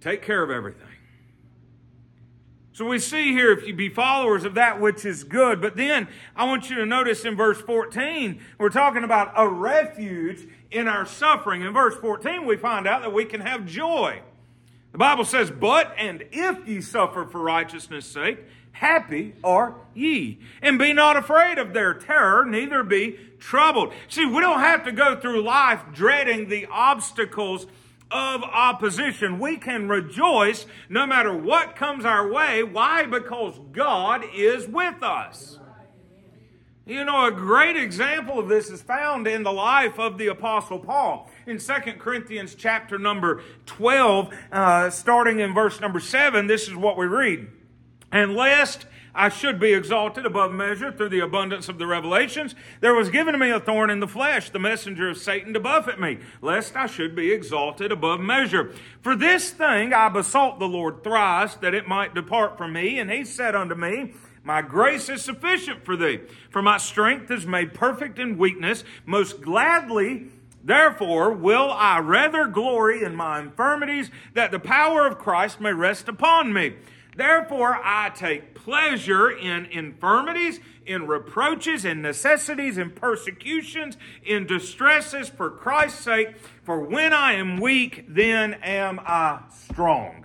take 0.00 0.22
care 0.22 0.42
of 0.42 0.50
everything. 0.50 0.86
So 2.74 2.86
we 2.86 2.98
see 2.98 3.32
here, 3.32 3.52
if 3.52 3.66
you 3.66 3.74
be 3.74 3.90
followers 3.90 4.44
of 4.44 4.54
that 4.54 4.80
which 4.80 5.04
is 5.04 5.24
good. 5.24 5.60
But 5.60 5.76
then 5.76 6.08
I 6.34 6.44
want 6.46 6.70
you 6.70 6.76
to 6.76 6.86
notice 6.86 7.24
in 7.24 7.36
verse 7.36 7.60
14, 7.60 8.40
we're 8.58 8.70
talking 8.70 9.04
about 9.04 9.32
a 9.36 9.46
refuge 9.46 10.48
in 10.72 10.88
our 10.88 11.06
suffering. 11.06 11.62
In 11.62 11.72
verse 11.72 11.94
14, 11.96 12.46
we 12.46 12.56
find 12.56 12.86
out 12.86 13.02
that 13.02 13.12
we 13.12 13.24
can 13.24 13.40
have 13.40 13.66
joy. 13.66 14.20
The 14.92 14.98
Bible 14.98 15.24
says, 15.24 15.50
But 15.50 15.94
and 15.96 16.24
if 16.32 16.66
ye 16.66 16.80
suffer 16.80 17.26
for 17.26 17.40
righteousness' 17.40 18.06
sake, 18.06 18.38
happy 18.72 19.34
are 19.44 19.74
ye. 19.94 20.40
And 20.60 20.78
be 20.78 20.92
not 20.92 21.16
afraid 21.16 21.58
of 21.58 21.72
their 21.72 21.94
terror, 21.94 22.44
neither 22.44 22.82
be 22.82 23.18
troubled. 23.38 23.92
See, 24.08 24.26
we 24.26 24.40
don't 24.40 24.60
have 24.60 24.84
to 24.84 24.92
go 24.92 25.18
through 25.18 25.42
life 25.42 25.82
dreading 25.92 26.48
the 26.48 26.66
obstacles 26.70 27.66
of 28.10 28.42
opposition. 28.42 29.38
We 29.38 29.56
can 29.56 29.88
rejoice 29.88 30.66
no 30.88 31.06
matter 31.06 31.34
what 31.34 31.76
comes 31.76 32.04
our 32.04 32.30
way. 32.30 32.62
Why? 32.62 33.06
Because 33.06 33.58
God 33.72 34.24
is 34.34 34.68
with 34.68 35.02
us. 35.02 35.58
You 36.84 37.04
know, 37.04 37.26
a 37.26 37.30
great 37.30 37.76
example 37.76 38.40
of 38.40 38.48
this 38.48 38.68
is 38.68 38.82
found 38.82 39.28
in 39.28 39.44
the 39.44 39.52
life 39.52 40.00
of 40.00 40.18
the 40.18 40.26
Apostle 40.26 40.80
Paul. 40.80 41.30
In 41.46 41.58
2 41.58 41.72
Corinthians 42.00 42.56
chapter 42.56 42.98
number 42.98 43.40
12, 43.66 44.34
uh, 44.50 44.90
starting 44.90 45.38
in 45.38 45.54
verse 45.54 45.80
number 45.80 46.00
7, 46.00 46.48
this 46.48 46.66
is 46.66 46.74
what 46.74 46.96
we 46.96 47.06
read. 47.06 47.46
And 48.10 48.34
lest 48.34 48.86
I 49.14 49.28
should 49.28 49.60
be 49.60 49.72
exalted 49.74 50.26
above 50.26 50.50
measure 50.50 50.90
through 50.90 51.10
the 51.10 51.20
abundance 51.20 51.68
of 51.68 51.78
the 51.78 51.86
revelations. 51.86 52.56
There 52.80 52.94
was 52.94 53.10
given 53.10 53.34
to 53.34 53.38
me 53.38 53.50
a 53.50 53.60
thorn 53.60 53.88
in 53.88 54.00
the 54.00 54.08
flesh, 54.08 54.50
the 54.50 54.58
messenger 54.58 55.08
of 55.08 55.18
Satan 55.18 55.52
to 55.52 55.60
buffet 55.60 56.00
me, 56.00 56.18
lest 56.40 56.74
I 56.74 56.86
should 56.86 57.14
be 57.14 57.30
exalted 57.30 57.92
above 57.92 58.18
measure. 58.18 58.74
For 59.02 59.14
this 59.14 59.50
thing 59.50 59.92
I 59.92 60.08
besought 60.08 60.58
the 60.58 60.66
Lord 60.66 61.04
thrice, 61.04 61.54
that 61.56 61.74
it 61.74 61.86
might 61.86 62.12
depart 62.12 62.58
from 62.58 62.72
me. 62.72 62.98
And 62.98 63.08
he 63.08 63.24
said 63.24 63.54
unto 63.54 63.76
me, 63.76 64.14
my 64.44 64.62
grace 64.62 65.08
is 65.08 65.22
sufficient 65.22 65.84
for 65.84 65.96
thee, 65.96 66.20
for 66.50 66.62
my 66.62 66.78
strength 66.78 67.30
is 67.30 67.46
made 67.46 67.74
perfect 67.74 68.18
in 68.18 68.38
weakness. 68.38 68.82
Most 69.06 69.40
gladly, 69.40 70.28
therefore, 70.64 71.32
will 71.32 71.70
I 71.70 72.00
rather 72.00 72.46
glory 72.46 73.04
in 73.04 73.14
my 73.14 73.40
infirmities, 73.40 74.10
that 74.34 74.50
the 74.50 74.58
power 74.58 75.06
of 75.06 75.18
Christ 75.18 75.60
may 75.60 75.72
rest 75.72 76.08
upon 76.08 76.52
me. 76.52 76.74
Therefore, 77.14 77.78
I 77.84 78.10
take 78.10 78.54
pleasure 78.54 79.30
in 79.30 79.66
infirmities, 79.66 80.60
in 80.86 81.06
reproaches, 81.06 81.84
in 81.84 82.00
necessities, 82.00 82.78
in 82.78 82.90
persecutions, 82.90 83.98
in 84.24 84.46
distresses 84.46 85.28
for 85.28 85.50
Christ's 85.50 86.00
sake. 86.00 86.36
For 86.64 86.80
when 86.80 87.12
I 87.12 87.34
am 87.34 87.60
weak, 87.60 88.06
then 88.08 88.54
am 88.54 88.98
I 89.04 89.40
strong. 89.50 90.24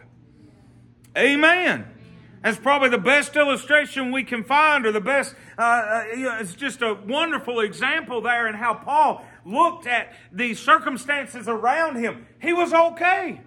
Amen. 1.18 1.97
That's 2.44 2.58
probably 2.58 2.90
the 2.90 2.98
best 2.98 3.36
illustration 3.36 4.12
we 4.12 4.24
can 4.24 4.44
find, 4.44 4.86
or 4.86 4.92
the 4.92 5.02
best, 5.02 5.36
uh, 5.58 5.62
uh, 5.62 6.04
it's 6.40 6.54
just 6.54 6.82
a 6.82 6.94
wonderful 6.94 7.60
example 7.60 8.22
there 8.22 8.48
in 8.48 8.56
how 8.56 8.76
Paul 8.76 9.26
looked 9.44 9.88
at 9.88 10.14
the 10.32 10.54
circumstances 10.54 11.48
around 11.48 11.96
him. 11.96 12.28
He 12.40 12.54
was 12.54 12.74
okay. 12.74 13.42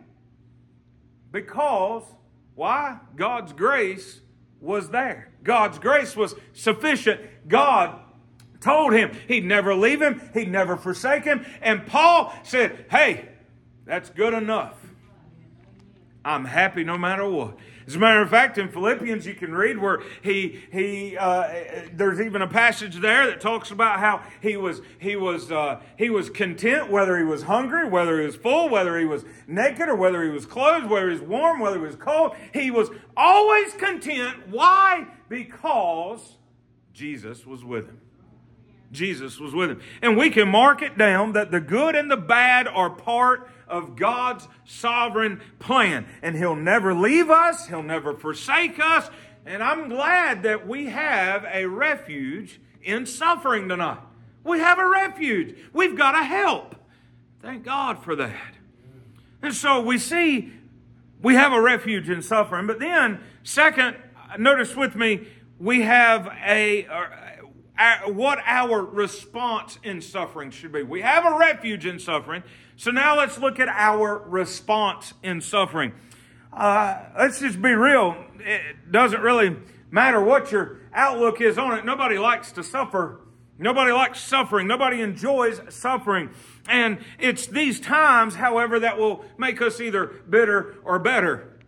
Because 1.30 2.02
why? 2.54 2.98
God's 3.16 3.52
grace 3.52 4.20
was 4.60 4.90
there. 4.90 5.32
God's 5.42 5.78
grace 5.78 6.16
was 6.16 6.34
sufficient. 6.52 7.20
God 7.48 7.98
told 8.60 8.92
him 8.92 9.16
he'd 9.28 9.44
never 9.44 9.74
leave 9.74 10.02
him, 10.02 10.20
he'd 10.34 10.50
never 10.50 10.76
forsake 10.76 11.24
him. 11.24 11.46
And 11.62 11.86
Paul 11.86 12.34
said, 12.42 12.86
Hey, 12.90 13.28
that's 13.86 14.10
good 14.10 14.34
enough. 14.34 14.74
I'm 16.24 16.44
happy 16.44 16.84
no 16.84 16.98
matter 16.98 17.28
what. 17.28 17.56
As 17.90 17.96
a 17.96 17.98
matter 17.98 18.22
of 18.22 18.30
fact, 18.30 18.56
in 18.56 18.68
Philippians, 18.68 19.26
you 19.26 19.34
can 19.34 19.52
read 19.52 19.76
where 19.76 20.00
he 20.22 20.60
he 20.70 21.16
uh, 21.16 21.52
there's 21.92 22.20
even 22.20 22.40
a 22.40 22.46
passage 22.46 22.94
there 23.00 23.26
that 23.26 23.40
talks 23.40 23.72
about 23.72 23.98
how 23.98 24.22
he 24.40 24.56
was 24.56 24.80
he 25.00 25.16
was 25.16 25.50
uh, 25.50 25.80
he 25.98 26.08
was 26.08 26.30
content 26.30 26.88
whether 26.88 27.18
he 27.18 27.24
was 27.24 27.42
hungry, 27.42 27.88
whether 27.88 28.20
he 28.20 28.26
was 28.26 28.36
full, 28.36 28.68
whether 28.68 28.96
he 28.96 29.04
was 29.04 29.24
naked, 29.48 29.88
or 29.88 29.96
whether 29.96 30.22
he 30.22 30.30
was 30.30 30.46
clothed, 30.46 30.88
whether 30.88 31.10
he 31.10 31.18
was 31.18 31.28
warm, 31.28 31.58
whether 31.58 31.78
he 31.78 31.84
was 31.84 31.96
cold. 31.96 32.36
He 32.54 32.70
was 32.70 32.90
always 33.16 33.72
content. 33.72 34.50
Why? 34.50 35.08
Because 35.28 36.36
Jesus 36.94 37.44
was 37.44 37.64
with 37.64 37.86
him. 37.86 38.00
Jesus 38.92 39.40
was 39.40 39.52
with 39.52 39.68
him, 39.68 39.80
and 40.00 40.16
we 40.16 40.30
can 40.30 40.48
mark 40.48 40.80
it 40.80 40.96
down 40.96 41.32
that 41.32 41.50
the 41.50 41.60
good 41.60 41.96
and 41.96 42.08
the 42.08 42.16
bad 42.16 42.68
are 42.68 42.90
part 42.90 43.50
of 43.70 43.96
God's 43.96 44.46
sovereign 44.64 45.40
plan. 45.58 46.06
And 46.22 46.36
He'll 46.36 46.56
never 46.56 46.92
leave 46.94 47.30
us, 47.30 47.68
He'll 47.68 47.82
never 47.82 48.14
forsake 48.14 48.78
us. 48.78 49.08
And 49.46 49.62
I'm 49.62 49.88
glad 49.88 50.42
that 50.42 50.66
we 50.66 50.86
have 50.86 51.46
a 51.50 51.66
refuge 51.66 52.60
in 52.82 53.06
suffering 53.06 53.68
tonight. 53.68 54.00
We 54.44 54.58
have 54.58 54.78
a 54.78 54.88
refuge. 54.88 55.56
We've 55.72 55.96
got 55.96 56.14
a 56.14 56.24
help. 56.24 56.74
Thank 57.42 57.64
God 57.64 58.04
for 58.04 58.14
that. 58.16 58.54
And 59.42 59.54
so 59.54 59.80
we 59.80 59.98
see 59.98 60.52
we 61.22 61.34
have 61.34 61.52
a 61.52 61.60
refuge 61.60 62.08
in 62.08 62.22
suffering. 62.22 62.66
But 62.66 62.78
then, 62.78 63.20
second, 63.42 63.96
notice 64.38 64.74
with 64.74 64.94
me, 64.94 65.26
we 65.58 65.82
have 65.82 66.26
a, 66.44 66.86
a, 67.78 68.10
what 68.10 68.38
our 68.46 68.82
response 68.82 69.78
in 69.82 70.00
suffering 70.00 70.50
should 70.50 70.72
be. 70.72 70.82
We 70.82 71.02
have 71.02 71.26
a 71.26 71.36
refuge 71.36 71.84
in 71.84 71.98
suffering. 71.98 72.42
So 72.80 72.90
now 72.90 73.18
let's 73.18 73.36
look 73.36 73.60
at 73.60 73.68
our 73.68 74.16
response 74.26 75.12
in 75.22 75.42
suffering. 75.42 75.92
Uh, 76.50 76.98
let's 77.18 77.38
just 77.38 77.60
be 77.60 77.72
real. 77.72 78.16
It 78.38 78.90
doesn't 78.90 79.20
really 79.20 79.54
matter 79.90 80.18
what 80.18 80.50
your 80.50 80.80
outlook 80.94 81.42
is 81.42 81.58
on 81.58 81.78
it. 81.78 81.84
Nobody 81.84 82.16
likes 82.16 82.52
to 82.52 82.64
suffer. 82.64 83.20
Nobody 83.58 83.92
likes 83.92 84.20
suffering. 84.20 84.66
Nobody 84.66 85.02
enjoys 85.02 85.60
suffering. 85.68 86.30
And 86.70 87.04
it's 87.18 87.46
these 87.46 87.80
times, 87.80 88.36
however, 88.36 88.80
that 88.80 88.96
will 88.96 89.26
make 89.36 89.60
us 89.60 89.78
either 89.78 90.06
bitter 90.06 90.76
or 90.82 90.98
better. 90.98 91.58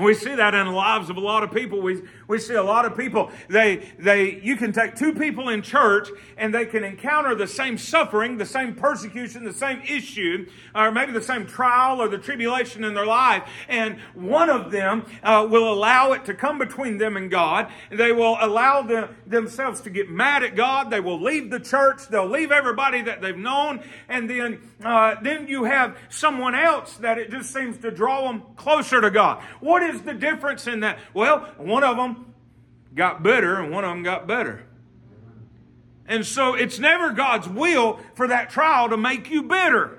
We 0.00 0.14
see 0.14 0.36
that 0.36 0.54
in 0.54 0.66
the 0.66 0.72
lives 0.72 1.10
of 1.10 1.16
a 1.16 1.20
lot 1.20 1.42
of 1.42 1.50
people. 1.50 1.82
We, 1.82 2.02
We 2.28 2.38
see 2.38 2.54
a 2.54 2.62
lot 2.62 2.84
of 2.84 2.94
people, 2.94 3.30
they, 3.48 3.90
they, 3.98 4.38
you 4.42 4.56
can 4.56 4.70
take 4.70 4.94
two 4.94 5.14
people 5.14 5.48
in 5.48 5.62
church 5.62 6.10
and 6.36 6.54
they 6.54 6.66
can 6.66 6.84
encounter 6.84 7.34
the 7.34 7.46
same 7.46 7.78
suffering, 7.78 8.36
the 8.36 8.44
same 8.44 8.74
persecution, 8.74 9.44
the 9.44 9.52
same 9.54 9.80
issue, 9.88 10.46
or 10.74 10.92
maybe 10.92 11.10
the 11.10 11.22
same 11.22 11.46
trial 11.46 12.02
or 12.02 12.08
the 12.08 12.18
tribulation 12.18 12.84
in 12.84 12.92
their 12.92 13.06
life. 13.06 13.48
And 13.66 13.98
one 14.12 14.50
of 14.50 14.70
them 14.70 15.06
uh, 15.22 15.48
will 15.50 15.72
allow 15.72 16.12
it 16.12 16.26
to 16.26 16.34
come 16.34 16.58
between 16.58 16.98
them 16.98 17.16
and 17.16 17.30
God. 17.30 17.72
They 17.90 18.12
will 18.12 18.36
allow 18.38 18.82
them, 18.82 19.16
themselves 19.26 19.80
to 19.80 19.90
get 19.90 20.10
mad 20.10 20.42
at 20.42 20.54
God. 20.54 20.90
They 20.90 21.00
will 21.00 21.22
leave 21.22 21.50
the 21.50 21.60
church. 21.60 22.08
They'll 22.08 22.28
leave 22.28 22.52
everybody 22.52 23.00
that 23.02 23.22
they've 23.22 23.34
known. 23.34 23.82
And 24.06 24.28
then, 24.28 24.60
uh, 24.84 25.14
then 25.22 25.48
you 25.48 25.64
have 25.64 25.96
someone 26.10 26.54
else 26.54 26.98
that 26.98 27.16
it 27.16 27.30
just 27.30 27.54
seems 27.54 27.78
to 27.78 27.90
draw 27.90 28.30
them 28.30 28.42
closer 28.56 29.00
to 29.00 29.10
God. 29.10 29.42
What 29.60 29.82
is 29.82 30.02
the 30.02 30.12
difference 30.12 30.66
in 30.66 30.80
that? 30.80 30.98
Well, 31.14 31.40
one 31.56 31.84
of 31.84 31.96
them 31.96 32.17
got 32.98 33.22
bitter 33.22 33.58
and 33.60 33.72
one 33.72 33.84
of 33.84 33.90
them 33.90 34.02
got 34.02 34.26
better. 34.26 34.66
And 36.06 36.26
so 36.26 36.54
it's 36.54 36.78
never 36.78 37.12
God's 37.12 37.48
will 37.48 38.00
for 38.14 38.28
that 38.28 38.50
trial 38.50 38.88
to 38.90 38.96
make 38.96 39.30
you 39.30 39.42
bitter. 39.42 39.98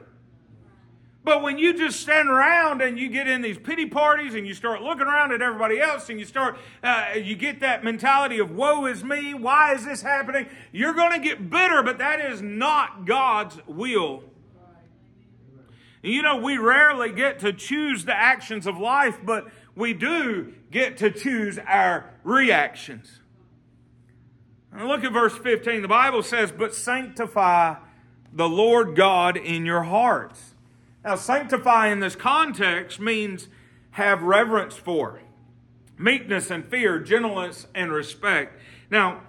But 1.24 1.44
when 1.44 1.58
you 1.58 1.77
just 1.77 2.00
stand 2.00 2.29
around 2.29 2.82
and 2.82 2.98
you 2.98 3.10
get 3.10 3.27
in 3.27 3.41
these 3.41 3.58
pity 3.58 3.86
parties 3.86 4.34
and 4.36 4.48
you 4.48 4.53
start 4.53 4.82
looking 4.82 5.06
around 5.06 5.32
at 5.32 5.41
everybody 5.41 5.79
else 5.79 6.10
and 6.10 6.20
you 6.20 6.25
start, 6.25 6.58
uh, 6.82 7.10
you 7.22 7.36
get 7.36 7.60
that 7.60 7.84
mentality 7.84 8.39
of 8.39 8.51
woe 8.51 8.86
is 8.86 9.03
me, 9.03 9.34
why 9.34 9.74
is 9.74 9.86
this 9.86 10.01
happening? 10.01 10.48
You're 10.72 10.94
going 10.94 11.12
to 11.12 11.20
get 11.20 11.50
bitter, 11.50 11.84
but 11.84 12.00
that 12.00 12.20
is 12.20 12.41
not 12.41 13.06
God's 13.06 13.60
will. 13.68 14.24
You 16.01 16.22
know, 16.22 16.38
we 16.38 16.58
rarely 16.58 17.12
get 17.12 17.39
to 17.39 17.51
choose 17.51 18.06
the 18.06 18.15
actions 18.15 18.65
of 18.65 18.77
life, 18.79 19.20
but 19.24 19.48
we 19.79 19.93
do 19.93 20.53
get 20.71 20.98
to 20.98 21.09
choose 21.09 21.57
our 21.65 22.13
reactions. 22.25 23.21
And 24.74 24.88
look 24.88 25.05
at 25.05 25.13
verse 25.13 25.38
15. 25.38 25.81
The 25.81 25.88
Bible 25.88 26.21
says, 26.21 26.51
But 26.51 26.75
sanctify 26.75 27.75
the 28.33 28.50
Lord 28.50 28.95
God 28.98 29.38
in 29.38 29.65
your 29.65 29.83
hearts. 29.83 30.53
Now, 31.03 31.15
sanctify 31.15 31.88
in 31.88 32.01
this 32.01 32.15
context 32.15 33.00
means 33.00 33.48
have 33.91 34.21
reverence 34.21 34.75
for, 34.75 35.21
meekness 35.98 36.51
and 36.51 36.65
fear, 36.65 37.00
gentleness 37.00 37.65
and 37.74 37.89
respect. 37.89 38.62
Now, 38.91 39.21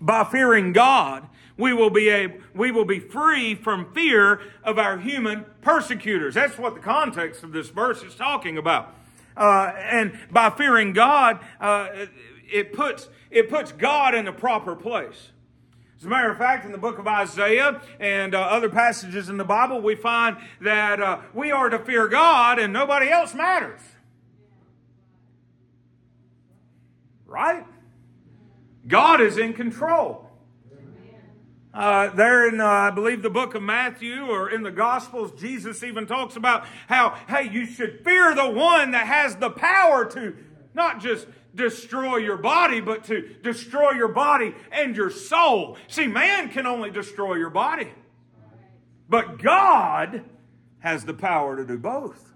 by 0.00 0.24
fearing 0.24 0.72
God, 0.72 1.28
we 1.58 1.74
will 1.74 1.90
be 1.90 2.08
able, 2.08 2.38
we 2.54 2.70
will 2.70 2.86
be 2.86 2.98
free 2.98 3.54
from 3.54 3.92
fear 3.92 4.40
of 4.64 4.78
our 4.78 4.98
human 4.98 5.44
persecutors. 5.60 6.34
That's 6.34 6.56
what 6.56 6.74
the 6.74 6.80
context 6.80 7.44
of 7.44 7.52
this 7.52 7.68
verse 7.68 8.02
is 8.02 8.14
talking 8.14 8.56
about. 8.56 8.96
Uh, 9.36 9.72
and 9.76 10.18
by 10.30 10.50
fearing 10.50 10.92
God, 10.92 11.40
uh, 11.60 11.88
it 12.50 12.72
puts 12.72 13.08
it 13.30 13.48
puts 13.48 13.72
God 13.72 14.14
in 14.14 14.26
the 14.26 14.32
proper 14.32 14.76
place. 14.76 15.30
As 15.98 16.06
a 16.06 16.08
matter 16.08 16.30
of 16.30 16.36
fact, 16.36 16.66
in 16.66 16.72
the 16.72 16.78
book 16.78 16.98
of 16.98 17.06
Isaiah 17.06 17.80
and 18.00 18.34
uh, 18.34 18.40
other 18.40 18.68
passages 18.68 19.28
in 19.28 19.36
the 19.36 19.44
Bible, 19.44 19.80
we 19.80 19.94
find 19.94 20.36
that 20.60 21.00
uh, 21.00 21.20
we 21.32 21.52
are 21.52 21.70
to 21.70 21.78
fear 21.78 22.08
God 22.08 22.58
and 22.58 22.72
nobody 22.72 23.08
else 23.08 23.34
matters. 23.34 23.80
Right? 27.24 27.64
God 28.86 29.20
is 29.20 29.38
in 29.38 29.52
control. 29.52 30.21
Uh, 31.74 32.10
there 32.10 32.48
in, 32.48 32.60
uh, 32.60 32.66
I 32.66 32.90
believe, 32.90 33.22
the 33.22 33.30
book 33.30 33.54
of 33.54 33.62
Matthew 33.62 34.26
or 34.26 34.50
in 34.50 34.62
the 34.62 34.70
Gospels, 34.70 35.32
Jesus 35.40 35.82
even 35.82 36.06
talks 36.06 36.36
about 36.36 36.66
how, 36.86 37.18
hey, 37.28 37.48
you 37.50 37.64
should 37.64 38.04
fear 38.04 38.34
the 38.34 38.48
one 38.48 38.90
that 38.90 39.06
has 39.06 39.36
the 39.36 39.50
power 39.50 40.04
to 40.04 40.36
not 40.74 41.00
just 41.00 41.26
destroy 41.54 42.16
your 42.16 42.36
body, 42.36 42.80
but 42.80 43.04
to 43.04 43.36
destroy 43.42 43.92
your 43.92 44.08
body 44.08 44.54
and 44.70 44.94
your 44.96 45.10
soul. 45.10 45.78
See, 45.88 46.06
man 46.06 46.50
can 46.50 46.66
only 46.66 46.90
destroy 46.90 47.36
your 47.36 47.50
body, 47.50 47.90
but 49.08 49.38
God 49.38 50.24
has 50.80 51.04
the 51.04 51.14
power 51.14 51.56
to 51.56 51.64
do 51.64 51.78
both. 51.78 52.31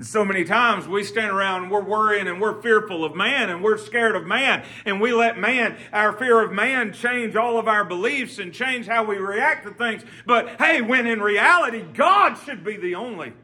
And 0.00 0.06
so 0.06 0.24
many 0.24 0.44
times 0.44 0.88
we 0.88 1.04
stand 1.04 1.30
around 1.30 1.64
and 1.64 1.70
we're 1.70 1.82
worrying 1.82 2.26
and 2.26 2.40
we're 2.40 2.62
fearful 2.62 3.04
of 3.04 3.14
man 3.14 3.50
and 3.50 3.62
we're 3.62 3.76
scared 3.76 4.16
of 4.16 4.24
man 4.24 4.64
and 4.86 4.98
we 4.98 5.12
let 5.12 5.36
man, 5.36 5.76
our 5.92 6.14
fear 6.14 6.40
of 6.40 6.52
man, 6.52 6.94
change 6.94 7.36
all 7.36 7.58
of 7.58 7.68
our 7.68 7.84
beliefs 7.84 8.38
and 8.38 8.54
change 8.54 8.86
how 8.86 9.04
we 9.04 9.18
react 9.18 9.66
to 9.66 9.74
things. 9.74 10.02
But 10.24 10.58
hey, 10.58 10.80
when 10.80 11.06
in 11.06 11.20
reality, 11.20 11.82
God 11.82 12.36
should 12.36 12.64
be 12.64 12.78
the 12.78 12.94
only, 12.94 13.34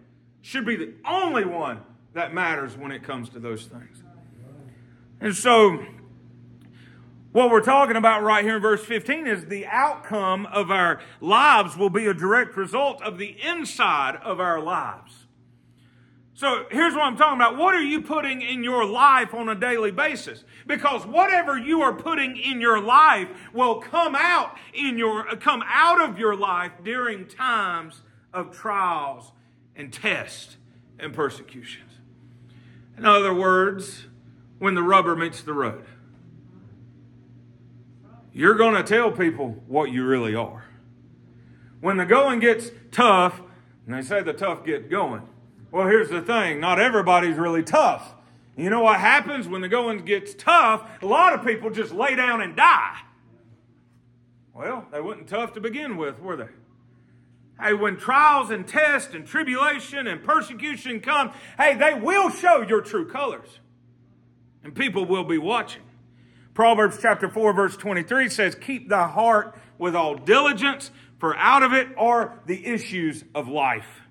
should 0.41 0.65
be 0.65 0.77
the 0.77 0.95
only 1.05 1.45
one 1.45 1.83
that 2.15 2.33
matters 2.33 2.75
when 2.75 2.91
it 2.91 3.03
comes 3.03 3.29
to 3.29 3.39
those 3.39 3.67
things. 3.67 4.03
And 5.21 5.35
so, 5.35 5.85
what 7.33 7.51
we're 7.51 7.61
talking 7.61 7.97
about 7.97 8.23
right 8.23 8.43
here 8.43 8.57
in 8.57 8.63
verse 8.63 8.83
15 8.83 9.27
is 9.27 9.45
the 9.45 9.67
outcome 9.67 10.47
of 10.47 10.71
our 10.71 11.03
lives 11.21 11.77
will 11.77 11.91
be 11.91 12.07
a 12.07 12.15
direct 12.15 12.57
result 12.57 13.03
of 13.03 13.19
the 13.19 13.37
inside 13.43 14.17
of 14.25 14.41
our 14.41 14.59
lives. 14.59 15.26
So 16.37 16.67
here's 16.71 16.93
what 16.93 17.05
I'm 17.05 17.17
talking 17.17 17.39
about. 17.41 17.57
What 17.57 17.75
are 17.75 17.83
you 17.83 18.03
putting 18.03 18.43
in 18.43 18.63
your 18.63 18.85
life 18.85 19.33
on 19.33 19.49
a 19.49 19.55
daily 19.55 19.91
basis? 19.91 20.45
Because 20.67 21.07
whatever 21.07 21.57
you 21.57 21.81
are 21.81 21.95
putting 21.95 22.37
in 22.37 22.61
your 22.61 22.79
life 22.79 23.29
will 23.55 23.77
come 23.77 24.15
out 24.15 24.55
in 24.75 24.99
your 24.99 25.25
come 25.37 25.65
out 25.67 25.99
of 25.99 26.19
your 26.19 26.37
life 26.37 26.73
during 26.85 27.27
times 27.27 28.03
of 28.35 28.55
trials 28.55 29.33
and 29.75 29.91
tests 29.91 30.59
and 30.99 31.15
persecutions. 31.15 31.93
In 32.99 33.07
other 33.07 33.33
words, 33.33 34.05
when 34.59 34.75
the 34.75 34.83
rubber 34.83 35.17
meets 35.17 35.41
the 35.41 35.55
road. 35.55 35.87
You're 38.35 38.57
going 38.57 38.75
to 38.75 38.83
tell 38.83 39.11
people 39.11 39.63
what 39.67 39.91
you 39.91 40.05
really 40.05 40.35
are. 40.35 40.67
When 41.81 41.97
the 41.97 42.05
going 42.05 42.41
gets 42.41 42.71
tough, 42.91 43.41
and 43.87 43.95
they 43.95 44.03
say 44.03 44.23
the 44.23 44.35
tough 44.35 44.67
get 44.67 44.91
going, 44.91 45.23
well, 45.77 45.89
here's 45.89 46.09
the 46.09 46.23
thing 46.23 46.59
not 46.59 46.81
everybody's 46.81 47.37
really 47.37 47.63
tough. 47.63 48.15
You 48.57 48.71
know 48.71 48.81
what 48.81 48.99
happens 48.99 49.47
when 49.47 49.61
the 49.61 49.69
going 49.69 50.07
gets 50.07 50.33
tough? 50.33 50.89
A 51.03 51.07
lot 51.07 51.35
of 51.35 51.45
people 51.45 51.69
just 51.69 51.93
lay 51.93 52.17
down 52.17 52.41
and 52.41 52.57
die. 52.57 52.97
Well, 54.55 54.87
they 54.91 55.03
weren't 55.03 55.29
tough 55.29 55.53
to 55.53 55.61
begin 55.61 55.99
with, 55.99 56.19
were 56.19 56.35
they? 56.35 56.49
Hey, 57.61 57.75
when 57.75 57.99
trials 57.99 58.49
and 58.49 58.67
tests 58.67 59.13
and 59.13 59.27
tribulation 59.27 60.07
and 60.07 60.25
persecution 60.25 61.01
come, 61.01 61.33
hey, 61.59 61.75
they 61.75 61.93
will 61.93 62.31
show 62.31 62.63
your 62.63 62.81
true 62.81 63.07
colors. 63.07 63.61
And 64.65 64.75
people 64.75 65.05
will 65.05 65.25
be 65.25 65.37
watching. 65.37 65.83
Proverbs 66.55 66.97
chapter 67.03 67.29
4, 67.29 67.53
verse 67.53 67.77
23 67.77 68.31
says, 68.31 68.55
Keep 68.55 68.89
thy 68.89 69.09
heart 69.09 69.55
with 69.77 69.95
all 69.95 70.15
diligence, 70.15 70.91
for 71.19 71.37
out 71.37 71.63
of 71.63 71.75
it 71.75 71.89
are 71.99 72.41
the 72.47 72.65
issues 72.65 73.25
of 73.35 73.47
life. 73.47 74.06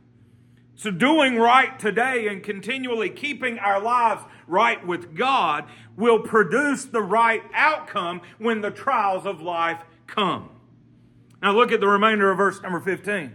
So, 0.77 0.91
doing 0.91 1.37
right 1.37 1.79
today 1.79 2.27
and 2.27 2.43
continually 2.43 3.09
keeping 3.09 3.59
our 3.59 3.79
lives 3.79 4.23
right 4.45 4.85
with 4.85 5.15
God 5.15 5.65
will 5.95 6.19
produce 6.19 6.83
the 6.83 7.01
right 7.01 7.41
outcome 7.53 8.21
when 8.39 8.59
the 8.59 8.71
trials 8.71 9.25
of 9.25 9.41
life 9.41 9.81
come. 10.05 10.49
Now, 11.41 11.53
look 11.53 11.71
at 11.71 11.79
the 11.79 11.87
remainder 11.87 12.29
of 12.29 12.37
verse 12.37 12.61
number 12.61 12.81
15. 12.81 13.31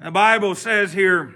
The 0.00 0.10
Bible 0.12 0.54
says 0.54 0.92
here, 0.92 1.34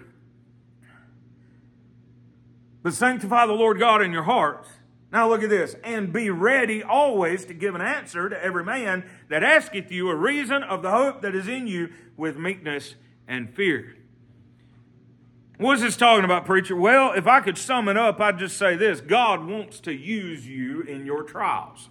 But 2.84 2.94
sanctify 2.94 3.46
the 3.46 3.52
Lord 3.54 3.80
God 3.80 4.02
in 4.02 4.12
your 4.12 4.22
hearts. 4.22 4.68
Now, 5.10 5.28
look 5.28 5.42
at 5.42 5.50
this. 5.50 5.74
And 5.82 6.12
be 6.12 6.30
ready 6.30 6.80
always 6.82 7.44
to 7.46 7.54
give 7.54 7.74
an 7.74 7.80
answer 7.80 8.28
to 8.28 8.42
every 8.42 8.64
man 8.64 9.04
that 9.28 9.42
asketh 9.42 9.90
you 9.90 10.08
a 10.10 10.14
reason 10.14 10.62
of 10.62 10.82
the 10.82 10.90
hope 10.90 11.22
that 11.22 11.34
is 11.34 11.48
in 11.48 11.66
you 11.66 11.90
with 12.16 12.36
meekness 12.36 12.94
and 13.26 13.52
fear. 13.52 13.96
What 15.62 15.76
is 15.76 15.82
this 15.82 15.96
talking 15.96 16.24
about, 16.24 16.44
preacher? 16.44 16.74
Well, 16.74 17.12
if 17.12 17.28
I 17.28 17.40
could 17.40 17.56
sum 17.56 17.88
it 17.88 17.96
up, 17.96 18.20
I'd 18.20 18.36
just 18.36 18.58
say 18.58 18.74
this 18.74 19.00
God 19.00 19.46
wants 19.46 19.78
to 19.82 19.92
use 19.92 20.44
you 20.44 20.80
in 20.82 21.06
your 21.06 21.22
trials. 21.22 21.88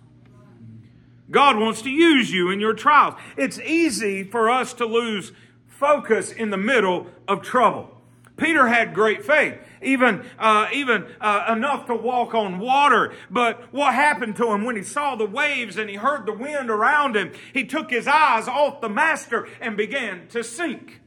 God 1.29 1.57
wants 1.57 1.81
to 1.83 1.89
use 1.89 2.33
you 2.33 2.51
in 2.51 2.59
your 2.59 2.73
trials. 2.73 3.13
It's 3.37 3.59
easy 3.61 4.25
for 4.25 4.49
us 4.49 4.73
to 4.73 4.85
lose 4.85 5.31
focus 5.67 6.33
in 6.33 6.49
the 6.49 6.57
middle 6.57 7.07
of 7.29 7.43
trouble. 7.43 7.89
Peter 8.35 8.67
had 8.67 8.93
great 8.93 9.23
faith, 9.23 9.55
even 9.81 10.25
uh, 10.37 10.67
even 10.73 11.07
uh, 11.21 11.45
enough 11.55 11.85
to 11.85 11.95
walk 11.95 12.35
on 12.35 12.59
water. 12.59 13.13
But 13.29 13.71
what 13.73 13.93
happened 13.93 14.35
to 14.35 14.51
him 14.51 14.65
when 14.65 14.75
he 14.75 14.83
saw 14.83 15.15
the 15.15 15.25
waves 15.25 15.77
and 15.77 15.89
he 15.89 15.95
heard 15.95 16.25
the 16.25 16.33
wind 16.33 16.69
around 16.69 17.15
him? 17.15 17.31
He 17.53 17.63
took 17.63 17.89
his 17.89 18.05
eyes 18.05 18.49
off 18.49 18.81
the 18.81 18.89
master 18.89 19.47
and 19.61 19.77
began 19.77 20.27
to 20.29 20.43
sink. 20.43 20.99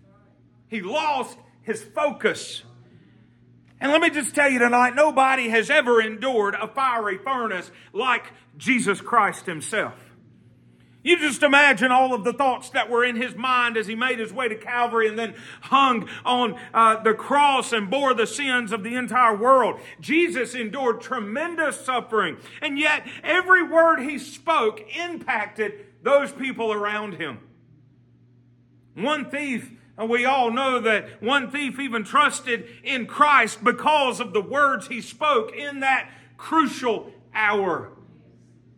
He 0.66 0.80
lost 0.80 1.36
his 1.64 1.82
focus. 1.82 2.62
And 3.80 3.90
let 3.92 4.00
me 4.00 4.10
just 4.10 4.34
tell 4.34 4.48
you 4.48 4.58
tonight 4.58 4.94
nobody 4.94 5.48
has 5.48 5.68
ever 5.68 6.00
endured 6.00 6.54
a 6.54 6.68
fiery 6.68 7.18
furnace 7.18 7.70
like 7.92 8.32
Jesus 8.56 9.00
Christ 9.00 9.46
himself. 9.46 9.94
You 11.02 11.18
just 11.18 11.42
imagine 11.42 11.92
all 11.92 12.14
of 12.14 12.24
the 12.24 12.32
thoughts 12.32 12.70
that 12.70 12.88
were 12.88 13.04
in 13.04 13.16
his 13.16 13.36
mind 13.36 13.76
as 13.76 13.86
he 13.86 13.94
made 13.94 14.18
his 14.18 14.32
way 14.32 14.48
to 14.48 14.54
Calvary 14.54 15.06
and 15.06 15.18
then 15.18 15.34
hung 15.60 16.08
on 16.24 16.58
uh, 16.72 17.02
the 17.02 17.12
cross 17.12 17.74
and 17.74 17.90
bore 17.90 18.14
the 18.14 18.26
sins 18.26 18.72
of 18.72 18.82
the 18.82 18.94
entire 18.96 19.36
world. 19.36 19.78
Jesus 20.00 20.54
endured 20.54 21.02
tremendous 21.02 21.78
suffering, 21.78 22.38
and 22.62 22.78
yet 22.78 23.06
every 23.22 23.62
word 23.62 24.00
he 24.00 24.18
spoke 24.18 24.82
impacted 24.96 25.84
those 26.02 26.32
people 26.32 26.72
around 26.72 27.14
him. 27.14 27.38
One 28.94 29.30
thief, 29.30 29.70
and 29.96 30.10
we 30.10 30.24
all 30.24 30.50
know 30.50 30.80
that 30.80 31.22
one 31.22 31.50
thief 31.50 31.78
even 31.78 32.04
trusted 32.04 32.66
in 32.82 33.06
Christ 33.06 33.62
because 33.62 34.18
of 34.20 34.32
the 34.32 34.40
words 34.40 34.88
he 34.88 35.00
spoke 35.00 35.54
in 35.54 35.80
that 35.80 36.10
crucial 36.36 37.12
hour. 37.32 37.92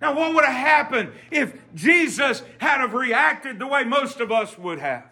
Now, 0.00 0.14
what 0.14 0.34
would 0.34 0.44
have 0.44 0.54
happened 0.54 1.12
if 1.30 1.54
Jesus 1.74 2.42
had 2.58 2.80
have 2.80 2.92
reacted 2.92 3.58
the 3.58 3.66
way 3.66 3.84
most 3.84 4.20
of 4.20 4.30
us 4.30 4.58
would 4.58 4.78
have? 4.78 5.04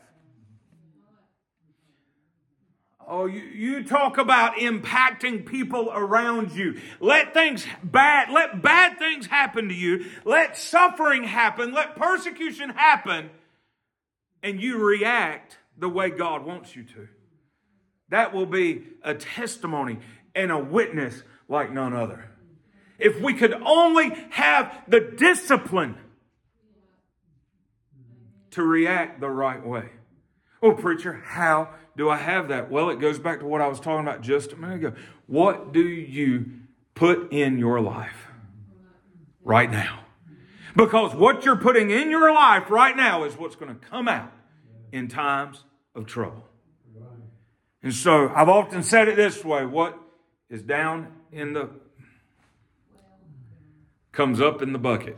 Oh, 3.07 3.27
you, 3.27 3.43
you 3.43 3.85
talk 3.85 4.19
about 4.19 4.57
impacting 4.57 5.45
people 5.45 5.91
around 5.93 6.53
you. 6.53 6.81
Let 7.01 7.35
things 7.35 7.67
bad, 7.83 8.31
let 8.31 8.63
bad 8.63 8.99
things 8.99 9.27
happen 9.27 9.69
to 9.69 9.75
you. 9.75 10.07
Let 10.25 10.57
suffering 10.57 11.25
happen. 11.25 11.73
Let 11.73 11.97
persecution 11.97 12.71
happen. 12.71 13.31
And 14.43 14.61
you 14.61 14.79
react 14.79 15.59
the 15.79 15.89
way 15.89 16.11
God 16.11 16.45
wants 16.45 16.75
you 16.77 16.85
to. 16.85 17.09
That 18.11 18.35
will 18.35 18.47
be 18.47 18.85
a 19.03 19.15
testimony 19.15 19.99
and 20.35 20.51
a 20.51 20.59
witness 20.59 21.23
like 21.49 21.73
none 21.73 21.95
other. 21.95 22.31
If 22.99 23.21
we 23.21 23.35
could 23.35 23.53
only 23.53 24.11
have 24.31 24.85
the 24.87 25.01
discipline 25.01 25.97
to 28.53 28.63
react 28.63 29.21
the 29.21 29.29
right 29.29 29.65
way. 29.67 29.91
Oh, 30.63 30.73
preacher, 30.73 31.21
how 31.25 31.71
do 31.97 32.09
I 32.09 32.17
have 32.17 32.49
that? 32.49 32.71
Well, 32.71 32.91
it 32.91 33.01
goes 33.01 33.19
back 33.19 33.41
to 33.41 33.47
what 33.47 33.61
I 33.61 33.67
was 33.67 33.81
talking 33.81 34.07
about 34.07 34.21
just 34.21 34.53
a 34.53 34.57
minute 34.57 34.77
ago. 34.77 34.93
What 35.27 35.73
do 35.73 35.83
you 35.83 36.47
put 36.95 37.33
in 37.33 37.59
your 37.59 37.81
life 37.81 38.29
right 39.43 39.71
now? 39.71 40.05
Because 40.77 41.15
what 41.15 41.45
you're 41.45 41.57
putting 41.57 41.91
in 41.91 42.11
your 42.11 42.33
life 42.33 42.71
right 42.71 42.97
now 42.97 43.25
is 43.25 43.37
what's 43.37 43.57
going 43.57 43.75
to 43.75 43.87
come 43.87 44.09
out 44.09 44.33
in 44.95 45.09
times 45.09 45.65
of 45.97 46.07
trouble. 46.07 46.45
And 47.83 47.93
so 47.93 48.33
I've 48.33 48.49
often 48.49 48.85
said 48.85 49.09
it 49.09 49.17
this 49.17 49.45
way 49.45 49.67
what 49.67 49.99
is 50.49 50.63
down 50.63 51.09
in 51.33 51.53
the 51.53 51.69
comes 54.13 54.41
up 54.41 54.63
in 54.63 54.73
the 54.73 54.79
bucket. 54.79 55.17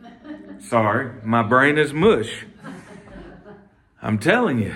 Sorry, 0.58 1.12
my 1.22 1.42
brain 1.42 1.76
is 1.76 1.92
mush. 1.92 2.46
I'm 4.00 4.18
telling 4.18 4.58
you, 4.58 4.74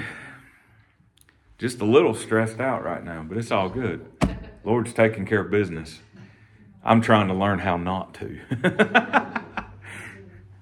just 1.57 1.81
a 1.81 1.87
little 1.87 2.13
stressed 2.13 2.61
out 2.61 2.85
right 2.85 3.03
now, 3.03 3.25
but 3.27 3.39
it's 3.39 3.51
all 3.51 3.71
good. 3.71 4.05
Lord's 4.63 4.93
taking 4.93 5.25
care 5.25 5.41
of 5.41 5.51
business. 5.51 6.01
I'm 6.85 7.01
trying 7.01 7.29
to 7.29 7.35
learn 7.35 7.61
how 7.61 7.79
not 7.79 8.13
to. 8.15 9.38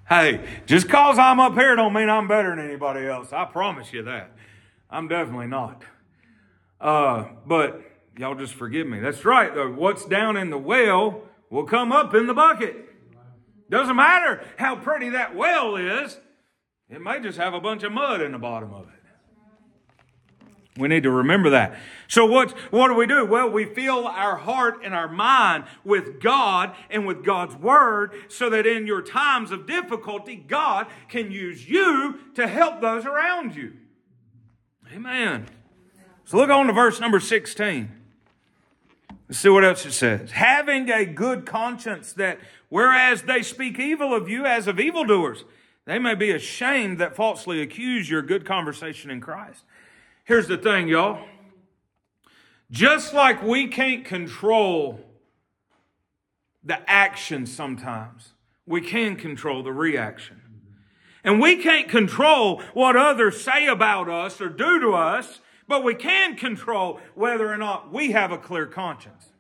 hey, 0.08 0.46
just 0.66 0.88
cause 0.88 1.18
I'm 1.18 1.40
up 1.40 1.54
here 1.54 1.76
don't 1.76 1.92
mean 1.92 2.08
I'm 2.08 2.28
better 2.28 2.54
than 2.54 2.64
anybody 2.64 3.06
else. 3.06 3.32
I 3.32 3.44
promise 3.44 3.92
you 3.92 4.02
that. 4.04 4.32
I'm 4.90 5.08
definitely 5.08 5.48
not. 5.48 5.82
Uh, 6.80 7.26
but 7.46 7.82
y'all 8.18 8.34
just 8.34 8.54
forgive 8.54 8.86
me. 8.86 9.00
That's 9.00 9.24
right. 9.24 9.50
What's 9.74 10.04
down 10.04 10.36
in 10.36 10.50
the 10.50 10.58
well 10.58 11.22
will 11.50 11.64
come 11.64 11.92
up 11.92 12.14
in 12.14 12.26
the 12.26 12.34
bucket. 12.34 12.76
Doesn't 13.68 13.96
matter 13.96 14.44
how 14.56 14.76
pretty 14.76 15.10
that 15.10 15.34
well 15.34 15.76
is, 15.76 16.18
it 16.88 17.00
may 17.00 17.20
just 17.20 17.38
have 17.38 17.52
a 17.52 17.60
bunch 17.60 17.82
of 17.82 17.92
mud 17.92 18.20
in 18.20 18.32
the 18.32 18.38
bottom 18.38 18.72
of 18.72 18.88
it. 18.88 18.95
We 20.76 20.88
need 20.88 21.04
to 21.04 21.10
remember 21.10 21.50
that. 21.50 21.78
So 22.08 22.26
what, 22.26 22.52
what 22.70 22.88
do 22.88 22.94
we 22.94 23.06
do? 23.06 23.24
Well, 23.24 23.48
we 23.48 23.64
fill 23.64 24.06
our 24.06 24.36
heart 24.36 24.80
and 24.84 24.94
our 24.94 25.08
mind 25.08 25.64
with 25.84 26.20
God 26.20 26.74
and 26.90 27.06
with 27.06 27.24
God's 27.24 27.56
Word 27.56 28.12
so 28.28 28.50
that 28.50 28.66
in 28.66 28.86
your 28.86 29.02
times 29.02 29.50
of 29.50 29.66
difficulty, 29.66 30.36
God 30.36 30.86
can 31.08 31.30
use 31.30 31.68
you 31.68 32.18
to 32.34 32.46
help 32.46 32.80
those 32.80 33.06
around 33.06 33.56
you. 33.56 33.72
Amen. 34.92 35.46
So 36.24 36.36
look 36.36 36.50
on 36.50 36.66
to 36.66 36.72
verse 36.72 37.00
number 37.00 37.20
16. 37.20 37.90
Let's 39.28 39.40
see 39.40 39.48
what 39.48 39.64
else 39.64 39.84
it 39.86 39.92
says. 39.92 40.32
Having 40.32 40.90
a 40.90 41.04
good 41.04 41.46
conscience 41.46 42.12
that 42.12 42.38
whereas 42.68 43.22
they 43.22 43.42
speak 43.42 43.78
evil 43.78 44.14
of 44.14 44.28
you 44.28 44.44
as 44.44 44.66
of 44.66 44.78
evildoers, 44.78 45.44
they 45.84 45.98
may 45.98 46.14
be 46.14 46.30
ashamed 46.30 46.98
that 46.98 47.16
falsely 47.16 47.60
accuse 47.60 48.10
your 48.10 48.22
good 48.22 48.44
conversation 48.44 49.10
in 49.10 49.20
Christ. 49.20 49.64
Here's 50.26 50.46
the 50.46 50.58
thing, 50.58 50.88
y'all. 50.88 51.26
Just 52.70 53.14
like 53.14 53.42
we 53.42 53.68
can't 53.68 54.04
control 54.04 55.00
the 56.62 56.78
action 56.90 57.46
sometimes, 57.46 58.34
we 58.66 58.82
can 58.82 59.16
control 59.16 59.62
the 59.62 59.72
reaction. 59.72 60.42
And 61.24 61.40
we 61.40 61.56
can't 61.56 61.88
control 61.88 62.60
what 62.74 62.96
others 62.96 63.40
say 63.40 63.66
about 63.66 64.08
us 64.08 64.40
or 64.40 64.50
do 64.50 64.78
to 64.80 64.92
us 64.92 65.40
but 65.68 65.82
we 65.82 65.94
can 65.94 66.36
control 66.36 67.00
whether 67.14 67.52
or 67.52 67.56
not 67.56 67.92
we 67.92 68.12
have 68.12 68.32
a 68.32 68.38
clear 68.38 68.66
conscience. 68.66 69.32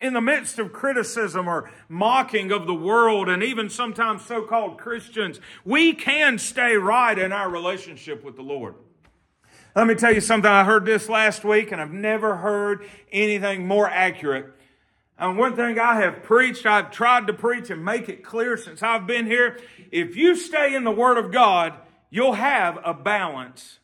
In 0.00 0.12
the 0.12 0.20
midst 0.20 0.58
of 0.58 0.72
criticism 0.72 1.48
or 1.48 1.70
mocking 1.88 2.52
of 2.52 2.66
the 2.66 2.74
world 2.74 3.28
and 3.28 3.42
even 3.42 3.70
sometimes 3.70 4.24
so 4.26 4.42
called 4.42 4.78
Christians, 4.78 5.40
we 5.64 5.94
can 5.94 6.38
stay 6.38 6.76
right 6.76 7.18
in 7.18 7.32
our 7.32 7.48
relationship 7.48 8.22
with 8.22 8.36
the 8.36 8.42
Lord. 8.42 8.74
Let 9.76 9.86
me 9.86 9.94
tell 9.94 10.14
you 10.14 10.22
something. 10.22 10.50
I 10.50 10.64
heard 10.64 10.86
this 10.86 11.06
last 11.06 11.44
week 11.44 11.70
and 11.70 11.82
I've 11.82 11.92
never 11.92 12.36
heard 12.36 12.88
anything 13.12 13.66
more 13.66 13.86
accurate. 13.86 14.54
And 15.18 15.36
one 15.36 15.54
thing 15.54 15.78
I 15.78 16.00
have 16.00 16.22
preached, 16.22 16.64
I've 16.64 16.90
tried 16.90 17.26
to 17.26 17.34
preach 17.34 17.68
and 17.68 17.84
make 17.84 18.08
it 18.08 18.24
clear 18.24 18.56
since 18.56 18.82
I've 18.82 19.06
been 19.06 19.26
here. 19.26 19.60
If 19.92 20.16
you 20.16 20.34
stay 20.34 20.74
in 20.74 20.84
the 20.84 20.90
Word 20.90 21.18
of 21.18 21.30
God, 21.30 21.74
you'll 22.08 22.32
have 22.32 22.78
a 22.86 22.94
balance 22.94 23.78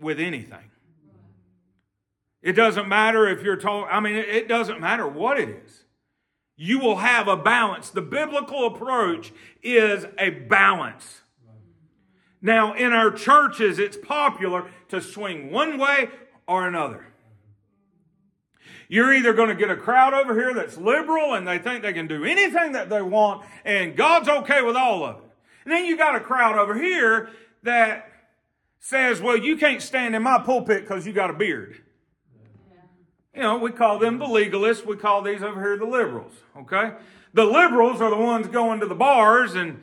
with 0.00 0.18
anything. 0.18 0.70
It 2.40 2.52
doesn't 2.52 2.88
matter 2.88 3.28
if 3.28 3.42
you're 3.42 3.56
told, 3.58 3.88
I 3.90 4.00
mean, 4.00 4.14
it 4.14 4.48
doesn't 4.48 4.80
matter 4.80 5.06
what 5.06 5.38
it 5.38 5.50
is. 5.50 5.84
You 6.56 6.78
will 6.78 6.96
have 6.96 7.28
a 7.28 7.36
balance. 7.36 7.90
The 7.90 8.00
biblical 8.00 8.68
approach 8.68 9.34
is 9.62 10.06
a 10.18 10.30
balance. 10.30 11.20
Now, 12.46 12.74
in 12.74 12.92
our 12.92 13.10
churches, 13.10 13.80
it's 13.80 13.96
popular 13.96 14.70
to 14.90 15.00
swing 15.00 15.50
one 15.50 15.78
way 15.78 16.10
or 16.46 16.68
another. 16.68 17.08
You're 18.88 19.12
either 19.12 19.32
going 19.32 19.48
to 19.48 19.56
get 19.56 19.68
a 19.68 19.76
crowd 19.76 20.14
over 20.14 20.32
here 20.32 20.54
that's 20.54 20.76
liberal 20.76 21.34
and 21.34 21.44
they 21.44 21.58
think 21.58 21.82
they 21.82 21.92
can 21.92 22.06
do 22.06 22.24
anything 22.24 22.70
that 22.70 22.88
they 22.88 23.02
want 23.02 23.44
and 23.64 23.96
God's 23.96 24.28
okay 24.28 24.62
with 24.62 24.76
all 24.76 25.04
of 25.04 25.16
it. 25.16 25.22
And 25.64 25.72
then 25.72 25.86
you 25.86 25.96
got 25.96 26.14
a 26.14 26.20
crowd 26.20 26.56
over 26.56 26.78
here 26.78 27.30
that 27.64 28.08
says, 28.78 29.20
well, 29.20 29.36
you 29.36 29.56
can't 29.56 29.82
stand 29.82 30.14
in 30.14 30.22
my 30.22 30.38
pulpit 30.38 30.82
because 30.82 31.04
you 31.04 31.12
got 31.12 31.30
a 31.30 31.34
beard. 31.34 31.82
You 33.34 33.42
know, 33.42 33.58
we 33.58 33.72
call 33.72 33.98
them 33.98 34.20
the 34.20 34.24
legalists. 34.24 34.86
We 34.86 34.96
call 34.96 35.20
these 35.22 35.42
over 35.42 35.60
here 35.60 35.76
the 35.76 35.84
liberals. 35.84 36.34
Okay? 36.56 36.92
The 37.34 37.44
liberals 37.44 38.00
are 38.00 38.08
the 38.08 38.16
ones 38.16 38.46
going 38.46 38.78
to 38.78 38.86
the 38.86 38.94
bars 38.94 39.56
and, 39.56 39.82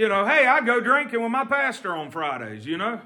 you 0.00 0.08
know, 0.08 0.24
hey, 0.24 0.46
I 0.46 0.62
go 0.62 0.80
drinking 0.80 1.20
with 1.20 1.30
my 1.30 1.44
pastor 1.44 1.94
on 1.94 2.10
Fridays, 2.10 2.64
you 2.64 2.78
know? 2.78 3.02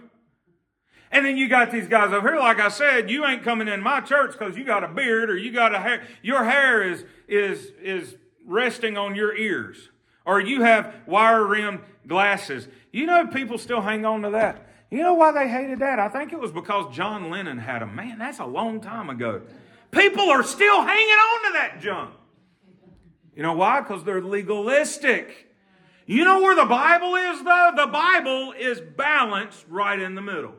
And 1.10 1.26
then 1.26 1.36
you 1.36 1.48
got 1.48 1.72
these 1.72 1.88
guys 1.88 2.12
over 2.12 2.28
here, 2.30 2.38
like 2.38 2.60
I 2.60 2.68
said, 2.68 3.10
you 3.10 3.26
ain't 3.26 3.42
coming 3.42 3.66
in 3.66 3.82
my 3.82 4.00
church 4.00 4.30
because 4.30 4.56
you 4.56 4.62
got 4.62 4.84
a 4.84 4.88
beard 4.88 5.28
or 5.28 5.36
you 5.36 5.50
got 5.50 5.74
a 5.74 5.80
hair. 5.80 6.04
Your 6.22 6.44
hair 6.44 6.88
is, 6.88 7.04
is, 7.26 7.72
is 7.82 8.14
resting 8.46 8.96
on 8.96 9.16
your 9.16 9.36
ears. 9.36 9.90
Or 10.24 10.40
you 10.40 10.62
have 10.62 10.94
wire 11.04 11.44
rimmed 11.44 11.80
glasses. 12.06 12.68
You 12.92 13.06
know, 13.06 13.26
people 13.26 13.58
still 13.58 13.80
hang 13.80 14.06
on 14.06 14.22
to 14.22 14.30
that. 14.30 14.64
You 14.92 15.02
know 15.02 15.14
why 15.14 15.32
they 15.32 15.48
hated 15.48 15.80
that? 15.80 15.98
I 15.98 16.08
think 16.08 16.32
it 16.32 16.38
was 16.38 16.52
because 16.52 16.94
John 16.94 17.28
Lennon 17.28 17.58
had 17.58 17.82
them. 17.82 17.96
Man, 17.96 18.20
that's 18.20 18.38
a 18.38 18.46
long 18.46 18.80
time 18.80 19.10
ago. 19.10 19.42
People 19.90 20.30
are 20.30 20.44
still 20.44 20.80
hanging 20.80 21.08
on 21.08 21.44
to 21.46 21.52
that 21.54 21.80
junk. 21.80 22.14
You 23.34 23.42
know 23.42 23.54
why? 23.54 23.80
Because 23.80 24.04
they're 24.04 24.22
legalistic. 24.22 25.53
You 26.06 26.24
know 26.24 26.40
where 26.40 26.54
the 26.54 26.66
Bible 26.66 27.14
is, 27.14 27.42
though? 27.42 27.70
The 27.76 27.86
Bible 27.86 28.52
is 28.58 28.80
balanced 28.80 29.64
right 29.68 29.98
in 29.98 30.14
the 30.14 30.22
middle. 30.22 30.54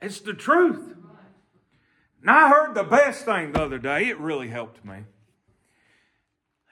It's 0.00 0.20
the 0.20 0.34
truth. 0.34 0.94
Now, 2.22 2.46
I 2.46 2.48
heard 2.48 2.74
the 2.74 2.84
best 2.84 3.24
thing 3.24 3.52
the 3.52 3.62
other 3.62 3.78
day. 3.78 4.08
It 4.08 4.18
really 4.18 4.48
helped 4.48 4.84
me. 4.84 5.04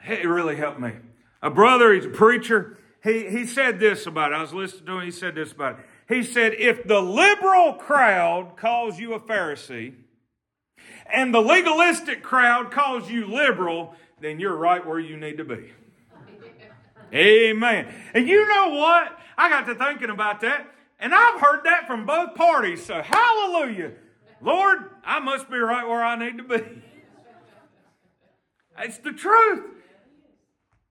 It 0.07 0.27
really 0.27 0.57
helped 0.57 0.81
me. 0.81 0.93
A 1.43 1.51
brother, 1.51 1.93
he's 1.93 2.07
a 2.07 2.11
preacher 2.11 2.79
he, 3.03 3.29
he 3.29 3.47
said 3.47 3.81
this 3.81 4.07
about 4.07 4.33
it. 4.33 4.37
I 4.37 4.43
was 4.43 4.55
listening 4.55 4.87
to 4.87 4.99
him. 4.99 5.05
He 5.05 5.11
said 5.11 5.35
this 5.35 5.53
about 5.53 5.81
it. 5.81 5.87
He 6.09 6.23
said, 6.23 6.55
if 6.55 6.87
the 6.87 7.01
liberal 7.01 7.75
crowd 7.75 8.57
calls 8.57 8.99
you 8.99 9.15
a 9.15 9.21
Pharisee 9.21 9.95
and 11.13 11.35
the 11.35 11.41
legalistic 11.41 12.23
crowd 12.23 12.71
calls 12.71 13.11
you 13.11 13.27
liberal, 13.27 13.95
then 14.21 14.39
you're 14.39 14.57
right 14.57 14.87
where 14.87 15.01
you 15.01 15.17
need 15.17 15.39
to 15.39 15.45
be. 15.45 15.73
Amen. 17.13 17.95
And 18.15 18.27
you 18.27 18.49
know 18.49 18.71
what? 18.71 19.19
I 19.37 19.49
got 19.49 19.67
to 19.67 19.75
thinking 19.75 20.11
about 20.11 20.41
that, 20.41 20.73
and 20.99 21.15
I've 21.15 21.41
heard 21.41 21.65
that 21.65 21.87
from 21.87 22.07
both 22.07 22.35
parties. 22.35 22.85
So 22.85 23.03
hallelujah. 23.03 23.93
Lord, 24.41 24.91
I 25.05 25.21
must 25.21 25.51
be 25.51 25.59
right 25.59 25.87
where 25.87 26.03
I 26.03 26.17
need 26.17 26.39
to 26.39 26.45
be. 26.45 26.63
It's 28.79 28.97
the 28.97 29.13
truth. 29.13 29.65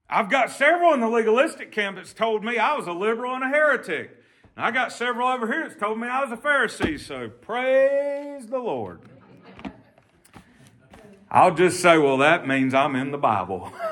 I've 0.08 0.30
got 0.30 0.52
several 0.52 0.94
in 0.94 1.00
the 1.00 1.10
legalistic 1.10 1.72
camp 1.72 1.96
that's 1.96 2.14
told 2.14 2.44
me 2.44 2.58
I 2.58 2.76
was 2.76 2.86
a 2.86 2.92
liberal 2.92 3.34
and 3.34 3.44
a 3.44 3.48
heretic. 3.48 4.18
And 4.56 4.66
I 4.66 4.72
got 4.72 4.92
several 4.92 5.28
over 5.28 5.48
here 5.48 5.68
that's 5.68 5.80
told 5.80 6.00
me 6.00 6.08
I 6.08 6.24
was 6.24 6.32
a 6.32 6.38
Pharisee. 6.42 7.00
So 7.00 7.30
praise 7.30 8.46
the 8.48 8.60
Lord. 8.60 9.02
I'll 11.30 11.56
just 11.56 11.82
say, 11.82 11.98
well, 11.98 12.18
that 12.18 12.46
means 12.46 12.74
I'm 12.74 12.96
in 12.96 13.12
the 13.12 13.18
Bible. 13.18 13.74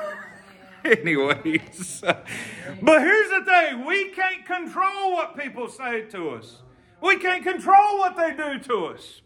Anyways. 1.00 2.02
But 2.02 3.02
here's 3.02 3.30
the 3.30 3.44
thing 3.44 3.84
we 3.86 4.10
can't 4.10 4.44
control 4.44 5.12
what 5.12 5.36
people 5.36 5.68
say 5.68 6.02
to 6.02 6.30
us, 6.30 6.62
we 7.00 7.16
can't 7.16 7.44
control 7.44 7.98
what 7.98 8.16
they 8.16 8.32
do 8.32 8.58
to 8.58 8.86
us. 8.86 9.20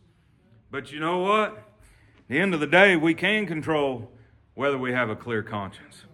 But 0.71 0.93
you 0.93 1.01
know 1.01 1.19
what? 1.19 1.53
At 1.53 2.29
the 2.29 2.39
end 2.39 2.55
of 2.55 2.61
the 2.61 2.67
day, 2.67 2.97
we 2.97 3.15
can 3.15 3.47
control 3.47 4.11
whether 4.55 4.77
we 4.77 4.93
have 4.93 5.09
a 5.09 5.17
clear 5.17 5.43
conscience. 5.43 6.05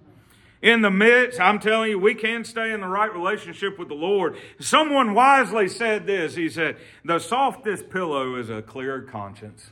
In 0.63 0.83
the 0.83 0.91
midst, 0.91 1.41
I'm 1.41 1.59
telling 1.59 1.91
you, 1.91 1.99
we 1.99 2.15
can 2.15 2.45
stay 2.45 2.71
in 2.71 2.83
the 2.83 2.87
right 2.87 3.13
relationship 3.13 3.79
with 3.79 3.89
the 3.89 3.95
Lord. 3.95 4.37
Someone 4.59 5.15
wisely 5.15 5.69
said 5.69 6.07
this. 6.07 6.35
He 6.35 6.51
said, 6.51 6.77
The 7.05 7.19
softest 7.19 7.89
pillow 7.89 8.37
is 8.37 8.51
a 8.51 8.61
clear 8.61 9.01
conscience. 9.01 9.71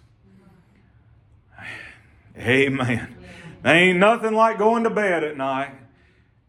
Amen. 2.39 3.17
There 3.63 3.75
ain't 3.75 3.99
nothing 3.99 4.35
like 4.35 4.59
going 4.59 4.85
to 4.85 4.91
bed 4.91 5.25
at 5.25 5.37
night 5.37 5.75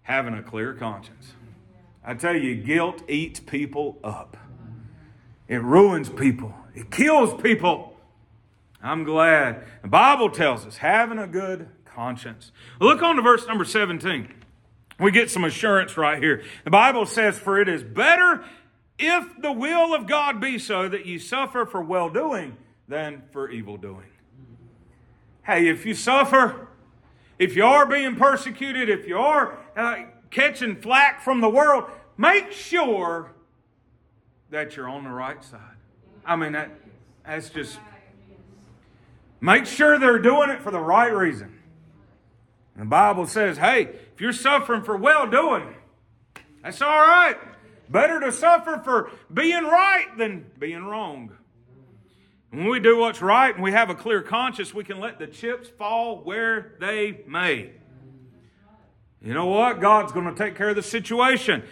having 0.03 0.33
a 0.33 0.43
clear 0.43 0.73
conscience. 0.73 1.33
I 2.03 2.13
tell 2.13 2.35
you, 2.35 2.55
guilt 2.55 3.03
eats 3.07 3.39
people 3.39 3.99
up. 4.03 4.37
It 5.47 5.61
ruins 5.61 6.09
people. 6.09 6.53
It 6.73 6.91
kills 6.91 7.39
people. 7.41 7.97
I'm 8.81 9.03
glad. 9.03 9.65
The 9.81 9.87
Bible 9.87 10.29
tells 10.29 10.65
us 10.65 10.77
having 10.77 11.17
a 11.17 11.27
good 11.27 11.67
conscience. 11.85 12.51
Look 12.79 13.01
on 13.01 13.17
to 13.17 13.21
verse 13.21 13.45
number 13.47 13.65
17. 13.65 14.33
We 14.99 15.11
get 15.11 15.29
some 15.29 15.43
assurance 15.43 15.97
right 15.97 16.21
here. 16.21 16.43
The 16.63 16.71
Bible 16.71 17.05
says, 17.05 17.37
For 17.37 17.59
it 17.59 17.67
is 17.67 17.83
better 17.83 18.43
if 18.97 19.41
the 19.41 19.51
will 19.51 19.93
of 19.93 20.07
God 20.07 20.39
be 20.39 20.59
so 20.59 20.87
that 20.89 21.05
you 21.05 21.19
suffer 21.19 21.65
for 21.65 21.81
well 21.81 22.09
doing 22.09 22.57
than 22.87 23.23
for 23.31 23.49
evil 23.49 23.77
doing. 23.77 24.07
Hey, 25.43 25.67
if 25.67 25.85
you 25.85 25.93
suffer, 25.93 26.68
if 27.39 27.55
you 27.55 27.65
are 27.65 27.85
being 27.85 28.15
persecuted, 28.15 28.89
if 28.89 29.07
you 29.07 29.17
are 29.17 29.57
uh, 29.75 30.03
catching 30.29 30.75
flack 30.75 31.23
from 31.23 31.41
the 31.41 31.49
world, 31.49 31.85
make 32.17 32.51
sure 32.51 33.31
that 34.51 34.75
you're 34.75 34.89
on 34.89 35.03
the 35.03 35.09
right 35.09 35.43
side. 35.43 35.61
I 36.25 36.35
mean, 36.35 36.51
that, 36.51 36.69
that's 37.25 37.49
just 37.49 37.79
Make 39.41 39.65
sure 39.65 39.97
they're 39.97 40.19
doing 40.19 40.49
it 40.49 40.61
for 40.61 40.71
the 40.71 40.79
right 40.79 41.13
reason. 41.13 41.59
the 42.75 42.85
Bible 42.85 43.25
says, 43.25 43.57
hey, 43.57 43.83
if 44.13 44.19
you're 44.21 44.33
suffering 44.33 44.83
for 44.83 44.97
well 44.97 45.29
doing, 45.29 45.75
that's 46.61 46.81
all 46.81 46.89
right. 46.89 47.37
Better 47.89 48.19
to 48.19 48.31
suffer 48.31 48.81
for 48.83 49.11
being 49.33 49.63
right 49.63 50.05
than 50.17 50.45
being 50.59 50.83
wrong. 50.83 51.31
When 52.51 52.67
we 52.67 52.79
do 52.79 52.97
what's 52.97 53.21
right 53.21 53.53
and 53.53 53.63
we 53.63 53.71
have 53.71 53.89
a 53.89 53.95
clear 53.95 54.21
conscience, 54.21 54.73
we 54.73 54.83
can 54.83 54.99
let 54.99 55.19
the 55.19 55.27
chips 55.27 55.69
fall 55.69 56.17
where 56.23 56.73
they 56.79 57.21
may. 57.27 57.71
You 59.21 59.33
know 59.33 59.45
what? 59.45 59.81
God's 59.81 60.11
going 60.11 60.33
to 60.33 60.35
take 60.35 60.55
care 60.55 60.69
of 60.69 60.75
the 60.75 60.83
situation. 60.83 61.63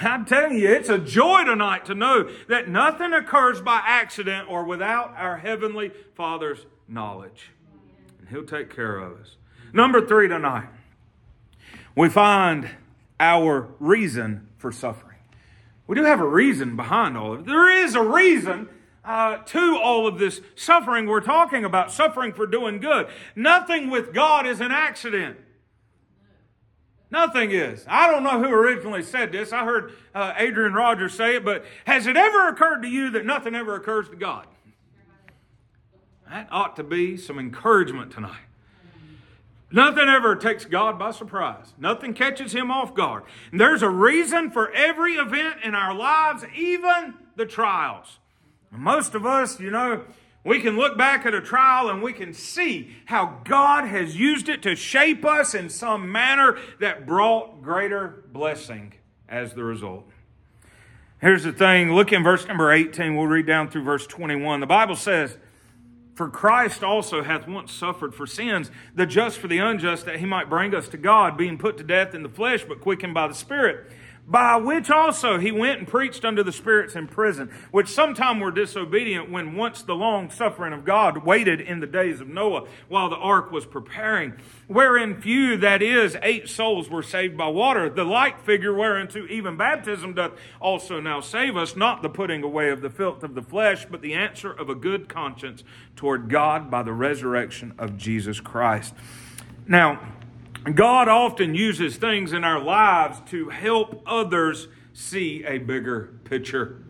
I'm 0.00 0.24
telling 0.24 0.56
you, 0.56 0.70
it's 0.70 0.88
a 0.88 0.98
joy 0.98 1.44
tonight 1.44 1.84
to 1.86 1.94
know 1.94 2.30
that 2.48 2.68
nothing 2.68 3.12
occurs 3.12 3.60
by 3.60 3.82
accident 3.84 4.48
or 4.48 4.64
without 4.64 5.14
our 5.16 5.36
Heavenly 5.36 5.90
Father's 6.14 6.64
knowledge. 6.88 7.50
And 8.18 8.28
He'll 8.28 8.44
take 8.44 8.74
care 8.74 8.98
of 8.98 9.20
us. 9.20 9.36
Number 9.72 10.06
three 10.06 10.28
tonight, 10.28 10.68
we 11.94 12.08
find 12.08 12.70
our 13.18 13.68
reason 13.78 14.48
for 14.56 14.72
suffering. 14.72 15.18
We 15.86 15.96
do 15.96 16.04
have 16.04 16.20
a 16.20 16.26
reason 16.26 16.76
behind 16.76 17.18
all 17.18 17.34
of 17.34 17.40
it. 17.40 17.46
There 17.46 17.84
is 17.84 17.94
a 17.94 18.02
reason 18.02 18.68
uh, 19.04 19.38
to 19.38 19.78
all 19.82 20.06
of 20.06 20.18
this 20.18 20.40
suffering 20.54 21.06
we're 21.06 21.20
talking 21.20 21.64
about, 21.64 21.90
suffering 21.90 22.32
for 22.32 22.46
doing 22.46 22.80
good. 22.80 23.08
Nothing 23.34 23.90
with 23.90 24.12
God 24.12 24.46
is 24.46 24.60
an 24.60 24.72
accident. 24.72 25.38
Nothing 27.10 27.50
is. 27.50 27.84
I 27.88 28.08
don't 28.10 28.22
know 28.22 28.40
who 28.40 28.52
originally 28.54 29.02
said 29.02 29.32
this. 29.32 29.52
I 29.52 29.64
heard 29.64 29.92
uh, 30.14 30.34
Adrian 30.36 30.74
Rogers 30.74 31.14
say 31.14 31.36
it, 31.36 31.44
but 31.44 31.64
has 31.84 32.06
it 32.06 32.16
ever 32.16 32.48
occurred 32.48 32.82
to 32.82 32.88
you 32.88 33.10
that 33.10 33.26
nothing 33.26 33.54
ever 33.54 33.74
occurs 33.74 34.08
to 34.10 34.16
God? 34.16 34.46
That 36.28 36.46
ought 36.52 36.76
to 36.76 36.84
be 36.84 37.16
some 37.16 37.38
encouragement 37.40 38.12
tonight. 38.12 38.38
Nothing 39.72 40.08
ever 40.08 40.34
takes 40.36 40.64
God 40.64 40.98
by 40.98 41.12
surprise. 41.12 41.74
Nothing 41.78 42.12
catches 42.14 42.52
him 42.52 42.70
off 42.70 42.94
guard. 42.94 43.24
And 43.50 43.60
there's 43.60 43.82
a 43.82 43.88
reason 43.88 44.50
for 44.50 44.70
every 44.72 45.14
event 45.14 45.58
in 45.62 45.74
our 45.74 45.94
lives, 45.94 46.44
even 46.56 47.14
the 47.36 47.46
trials. 47.46 48.18
Most 48.70 49.14
of 49.14 49.26
us, 49.26 49.58
you 49.58 49.70
know, 49.70 50.04
we 50.44 50.60
can 50.60 50.76
look 50.76 50.96
back 50.96 51.26
at 51.26 51.34
a 51.34 51.40
trial 51.40 51.90
and 51.90 52.02
we 52.02 52.12
can 52.12 52.32
see 52.32 52.96
how 53.04 53.40
God 53.44 53.86
has 53.86 54.16
used 54.16 54.48
it 54.48 54.62
to 54.62 54.74
shape 54.74 55.24
us 55.24 55.54
in 55.54 55.68
some 55.68 56.10
manner 56.10 56.58
that 56.78 57.06
brought 57.06 57.62
greater 57.62 58.24
blessing 58.32 58.94
as 59.28 59.52
the 59.54 59.64
result. 59.64 60.08
Here's 61.20 61.44
the 61.44 61.52
thing 61.52 61.92
look 61.92 62.12
in 62.12 62.22
verse 62.22 62.46
number 62.46 62.72
18. 62.72 63.14
We'll 63.14 63.26
read 63.26 63.46
down 63.46 63.68
through 63.68 63.84
verse 63.84 64.06
21. 64.06 64.60
The 64.60 64.66
Bible 64.66 64.96
says, 64.96 65.36
For 66.14 66.30
Christ 66.30 66.82
also 66.82 67.22
hath 67.22 67.46
once 67.46 67.72
suffered 67.72 68.14
for 68.14 68.26
sins, 68.26 68.70
the 68.94 69.04
just 69.04 69.38
for 69.38 69.48
the 69.48 69.58
unjust, 69.58 70.06
that 70.06 70.20
he 70.20 70.26
might 70.26 70.48
bring 70.48 70.74
us 70.74 70.88
to 70.88 70.96
God, 70.96 71.36
being 71.36 71.58
put 71.58 71.76
to 71.76 71.84
death 71.84 72.14
in 72.14 72.22
the 72.22 72.30
flesh, 72.30 72.64
but 72.66 72.80
quickened 72.80 73.12
by 73.12 73.28
the 73.28 73.34
Spirit 73.34 73.90
by 74.30 74.56
which 74.56 74.88
also 74.90 75.38
he 75.38 75.50
went 75.50 75.80
and 75.80 75.88
preached 75.88 76.24
unto 76.24 76.44
the 76.44 76.52
spirits 76.52 76.94
in 76.94 77.08
prison, 77.08 77.50
which 77.72 77.88
sometime 77.88 78.38
were 78.38 78.52
disobedient 78.52 79.28
when 79.28 79.56
once 79.56 79.82
the 79.82 79.94
long 79.94 80.30
suffering 80.30 80.72
of 80.72 80.84
God 80.84 81.24
waited 81.24 81.60
in 81.60 81.80
the 81.80 81.86
days 81.86 82.20
of 82.20 82.28
Noah 82.28 82.68
while 82.88 83.10
the 83.10 83.16
ark 83.16 83.50
was 83.50 83.66
preparing, 83.66 84.34
wherein 84.68 85.20
few, 85.20 85.56
that 85.56 85.82
is, 85.82 86.16
eight 86.22 86.48
souls 86.48 86.88
were 86.88 87.02
saved 87.02 87.36
by 87.36 87.48
water. 87.48 87.90
The 87.90 88.04
like 88.04 88.40
figure 88.44 88.72
whereunto 88.72 89.26
even 89.26 89.56
baptism 89.56 90.14
doth 90.14 90.32
also 90.60 91.00
now 91.00 91.20
save 91.20 91.56
us, 91.56 91.74
not 91.74 92.02
the 92.02 92.08
putting 92.08 92.44
away 92.44 92.70
of 92.70 92.82
the 92.82 92.90
filth 92.90 93.24
of 93.24 93.34
the 93.34 93.42
flesh, 93.42 93.84
but 93.90 94.00
the 94.00 94.14
answer 94.14 94.52
of 94.52 94.70
a 94.70 94.76
good 94.76 95.08
conscience 95.08 95.64
toward 95.96 96.28
God 96.28 96.70
by 96.70 96.84
the 96.84 96.92
resurrection 96.92 97.74
of 97.78 97.96
Jesus 97.96 98.38
Christ. 98.38 98.94
Now, 99.66 100.00
God 100.64 101.08
often 101.08 101.54
uses 101.54 101.96
things 101.96 102.32
in 102.32 102.44
our 102.44 102.60
lives 102.60 103.20
to 103.30 103.48
help 103.48 104.02
others 104.06 104.68
see 104.92 105.42
a 105.44 105.58
bigger 105.58 106.14
picture. 106.24 106.82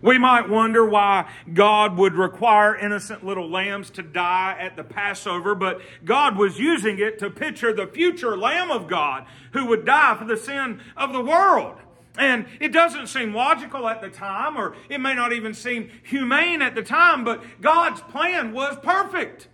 We 0.00 0.18
might 0.18 0.48
wonder 0.48 0.84
why 0.84 1.30
God 1.52 1.96
would 1.96 2.14
require 2.14 2.76
innocent 2.76 3.24
little 3.24 3.48
lambs 3.48 3.90
to 3.90 4.02
die 4.02 4.56
at 4.58 4.76
the 4.76 4.84
Passover, 4.84 5.54
but 5.54 5.80
God 6.04 6.36
was 6.36 6.58
using 6.58 6.98
it 6.98 7.18
to 7.20 7.30
picture 7.30 7.72
the 7.72 7.86
future 7.86 8.36
Lamb 8.36 8.70
of 8.70 8.88
God 8.88 9.26
who 9.52 9.66
would 9.66 9.84
die 9.84 10.16
for 10.16 10.24
the 10.24 10.36
sin 10.36 10.80
of 10.96 11.12
the 11.12 11.20
world. 11.20 11.76
And 12.18 12.46
it 12.60 12.72
doesn't 12.72 13.06
seem 13.06 13.32
logical 13.32 13.88
at 13.88 14.00
the 14.00 14.10
time, 14.10 14.56
or 14.56 14.74
it 14.88 15.00
may 15.00 15.14
not 15.14 15.32
even 15.32 15.54
seem 15.54 15.88
humane 16.02 16.60
at 16.62 16.74
the 16.74 16.82
time, 16.82 17.24
but 17.24 17.42
God's 17.60 18.00
plan 18.02 18.52
was 18.52 18.76
perfect. 18.82 19.48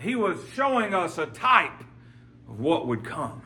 He 0.00 0.14
was 0.14 0.38
showing 0.54 0.94
us 0.94 1.18
a 1.18 1.26
type 1.26 1.82
of 2.48 2.60
what 2.60 2.86
would 2.86 3.04
come. 3.04 3.42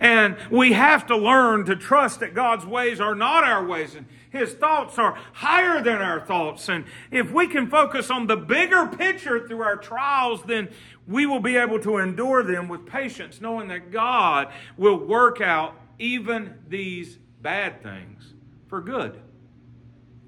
And 0.00 0.36
we 0.50 0.72
have 0.72 1.06
to 1.06 1.16
learn 1.16 1.64
to 1.66 1.76
trust 1.76 2.20
that 2.20 2.34
God's 2.34 2.66
ways 2.66 3.00
are 3.00 3.14
not 3.14 3.44
our 3.44 3.64
ways 3.64 3.94
and 3.94 4.06
His 4.30 4.52
thoughts 4.52 4.98
are 4.98 5.16
higher 5.32 5.82
than 5.82 6.02
our 6.02 6.20
thoughts. 6.20 6.68
And 6.68 6.84
if 7.10 7.30
we 7.30 7.46
can 7.46 7.70
focus 7.70 8.10
on 8.10 8.26
the 8.26 8.36
bigger 8.36 8.86
picture 8.86 9.46
through 9.46 9.62
our 9.62 9.76
trials, 9.76 10.42
then 10.42 10.68
we 11.06 11.26
will 11.26 11.40
be 11.40 11.56
able 11.56 11.78
to 11.80 11.98
endure 11.98 12.42
them 12.42 12.68
with 12.68 12.86
patience, 12.86 13.40
knowing 13.40 13.68
that 13.68 13.90
God 13.92 14.52
will 14.76 14.98
work 14.98 15.40
out 15.40 15.74
even 15.98 16.54
these 16.68 17.18
bad 17.40 17.82
things 17.82 18.34
for 18.66 18.80
good. 18.80 19.20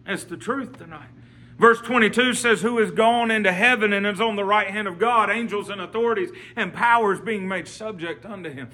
That's 0.06 0.24
the 0.24 0.36
truth 0.36 0.78
tonight. 0.78 1.15
Verse 1.58 1.80
22 1.80 2.34
says, 2.34 2.60
Who 2.60 2.78
is 2.78 2.90
gone 2.90 3.30
into 3.30 3.52
heaven 3.52 3.92
and 3.92 4.06
is 4.06 4.20
on 4.20 4.36
the 4.36 4.44
right 4.44 4.68
hand 4.68 4.86
of 4.86 4.98
God, 4.98 5.30
angels 5.30 5.70
and 5.70 5.80
authorities 5.80 6.30
and 6.54 6.72
powers 6.72 7.20
being 7.20 7.48
made 7.48 7.66
subject 7.66 8.26
unto 8.26 8.50
him. 8.50 8.70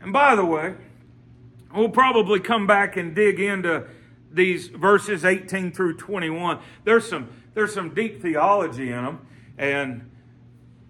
And 0.00 0.12
by 0.12 0.34
the 0.34 0.44
way, 0.44 0.74
we'll 1.74 1.90
probably 1.90 2.40
come 2.40 2.66
back 2.66 2.96
and 2.96 3.14
dig 3.14 3.38
into 3.38 3.86
these 4.32 4.68
verses 4.68 5.24
18 5.24 5.72
through 5.72 5.96
21. 5.98 6.58
There's 6.84 7.06
some, 7.06 7.28
there's 7.54 7.74
some 7.74 7.94
deep 7.94 8.22
theology 8.22 8.90
in 8.90 9.04
them, 9.04 9.26
and 9.58 10.10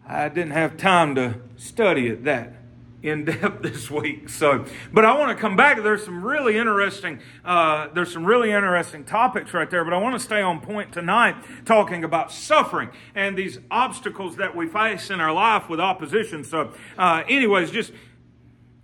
I 0.06 0.28
didn't 0.28 0.52
have 0.52 0.76
time 0.76 1.16
to 1.16 1.40
study 1.56 2.06
it 2.06 2.24
that 2.24 2.54
in 3.02 3.24
depth 3.24 3.62
this 3.62 3.90
week. 3.90 4.28
So, 4.28 4.64
but 4.92 5.04
I 5.04 5.16
want 5.18 5.36
to 5.36 5.40
come 5.40 5.56
back. 5.56 5.82
There's 5.82 6.04
some 6.04 6.24
really 6.24 6.56
interesting, 6.56 7.20
uh, 7.44 7.88
there's 7.94 8.12
some 8.12 8.24
really 8.24 8.52
interesting 8.52 9.04
topics 9.04 9.52
right 9.52 9.70
there. 9.70 9.84
But 9.84 9.92
I 9.92 9.98
want 9.98 10.14
to 10.14 10.20
stay 10.20 10.40
on 10.40 10.60
point 10.60 10.92
tonight, 10.92 11.36
talking 11.64 12.04
about 12.04 12.32
suffering 12.32 12.90
and 13.14 13.36
these 13.36 13.58
obstacles 13.70 14.36
that 14.36 14.54
we 14.54 14.66
face 14.66 15.10
in 15.10 15.20
our 15.20 15.32
life 15.32 15.68
with 15.68 15.80
opposition. 15.80 16.44
So, 16.44 16.72
uh, 16.96 17.24
anyways, 17.28 17.70
just 17.70 17.92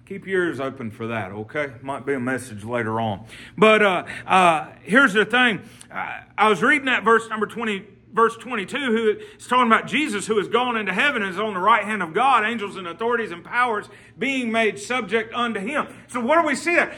keep 0.06 0.26
your 0.26 0.44
ears 0.44 0.58
open 0.60 0.90
for 0.90 1.06
that. 1.08 1.30
Okay, 1.30 1.72
might 1.82 2.04
be 2.04 2.14
a 2.14 2.20
message 2.20 2.64
later 2.64 3.00
on. 3.00 3.26
But 3.56 3.82
uh, 3.82 4.04
uh 4.26 4.72
here's 4.82 5.12
the 5.12 5.24
thing. 5.24 5.62
I 5.90 6.48
was 6.48 6.62
reading 6.62 6.86
that 6.86 7.04
verse 7.04 7.28
number 7.28 7.46
twenty 7.46 7.84
verse 8.18 8.36
22, 8.36 8.76
who 8.76 9.10
is 9.36 9.46
talking 9.46 9.68
about 9.68 9.86
Jesus 9.86 10.26
who 10.26 10.38
has 10.38 10.48
gone 10.48 10.76
into 10.76 10.92
heaven 10.92 11.22
and 11.22 11.30
is 11.32 11.38
on 11.38 11.54
the 11.54 11.60
right 11.60 11.84
hand 11.84 12.02
of 12.02 12.12
God, 12.12 12.42
angels 12.42 12.74
and 12.74 12.88
authorities 12.88 13.30
and 13.30 13.44
powers 13.44 13.88
being 14.18 14.50
made 14.50 14.76
subject 14.76 15.32
unto 15.32 15.60
him. 15.60 15.86
So 16.08 16.18
what 16.18 16.40
do 16.40 16.44
we 16.44 16.56
see 16.56 16.74
there? 16.74 16.92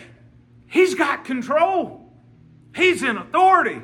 He's 0.66 0.94
got 0.94 1.26
control. 1.26 2.10
He's 2.74 3.02
in 3.02 3.18
authority. 3.18 3.82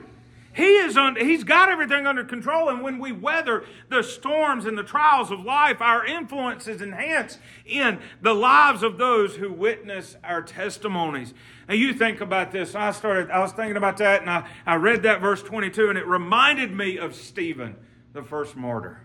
He 0.55 0.77
is 0.77 0.97
under, 0.97 1.23
he's 1.23 1.45
got 1.45 1.69
everything 1.69 2.07
under 2.07 2.25
control. 2.25 2.71
And 2.71 2.81
when 2.81 2.99
we 2.99 3.13
weather 3.13 3.67
the 3.91 4.03
storms 4.03 4.65
and 4.65 4.79
the 4.79 4.83
trials 4.83 5.31
of 5.31 5.41
life, 5.41 5.83
our 5.83 6.07
influence 6.07 6.67
is 6.67 6.81
enhanced 6.81 7.39
in 7.67 7.99
the 8.23 8.33
lives 8.33 8.83
of 8.83 8.97
those 8.97 9.37
who 9.37 9.53
witness 9.53 10.17
our 10.25 10.41
testimonies. 10.41 11.35
Now 11.69 11.75
you 11.75 11.95
think 11.95 12.21
about 12.21 12.53
this. 12.53 12.75
I 12.75 12.93
started, 12.93 13.31
I 13.31 13.41
was 13.41 13.53
thinking 13.53 13.77
about 13.77 13.97
that 13.99 14.21
and 14.21 14.31
I, 14.31 14.49
I 14.65 14.77
read 14.77 15.03
that 15.03 15.21
verse 15.21 15.43
22 15.43 15.89
and 15.89 15.99
it 15.99 16.07
reminded 16.07 16.73
me 16.73 16.97
of 16.99 17.15
Stephen, 17.15 17.77
the 18.13 18.23
first 18.23 18.57
martyr. 18.57 19.01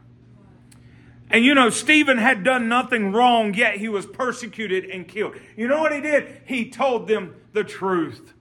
And 1.32 1.43
you 1.45 1.56
know, 1.56 1.69
Stephen 1.69 2.17
had 2.17 2.43
done 2.43 2.67
nothing 2.67 3.13
wrong, 3.13 3.54
yet 3.54 3.78
he 3.78 3.88
was 3.88 4.06
persecuted 4.06 4.86
and 4.86 5.08
killed. 5.08 5.36
You 5.56 5.67
know 5.67 5.80
what 5.80 5.93
he 5.93 6.02
did? 6.02 6.41
He 6.45 6.69
told 6.69 7.08
them 7.08 7.36
the 7.54 7.63
truth. 7.63 8.34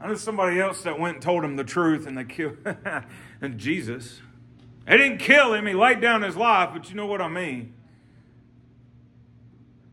I 0.00 0.08
know 0.08 0.14
somebody 0.14 0.60
else 0.60 0.82
that 0.82 0.98
went 0.98 1.16
and 1.16 1.22
told 1.22 1.44
him 1.44 1.56
the 1.56 1.64
truth 1.64 2.06
and 2.06 2.18
they 2.18 2.24
killed 2.24 2.58
and 3.40 3.58
Jesus. 3.58 4.20
They 4.86 4.96
didn't 4.96 5.18
kill 5.18 5.54
him, 5.54 5.66
he 5.66 5.74
laid 5.74 6.00
down 6.00 6.22
his 6.22 6.36
life, 6.36 6.70
but 6.72 6.90
you 6.90 6.96
know 6.96 7.06
what 7.06 7.20
I 7.20 7.28
mean. 7.28 7.74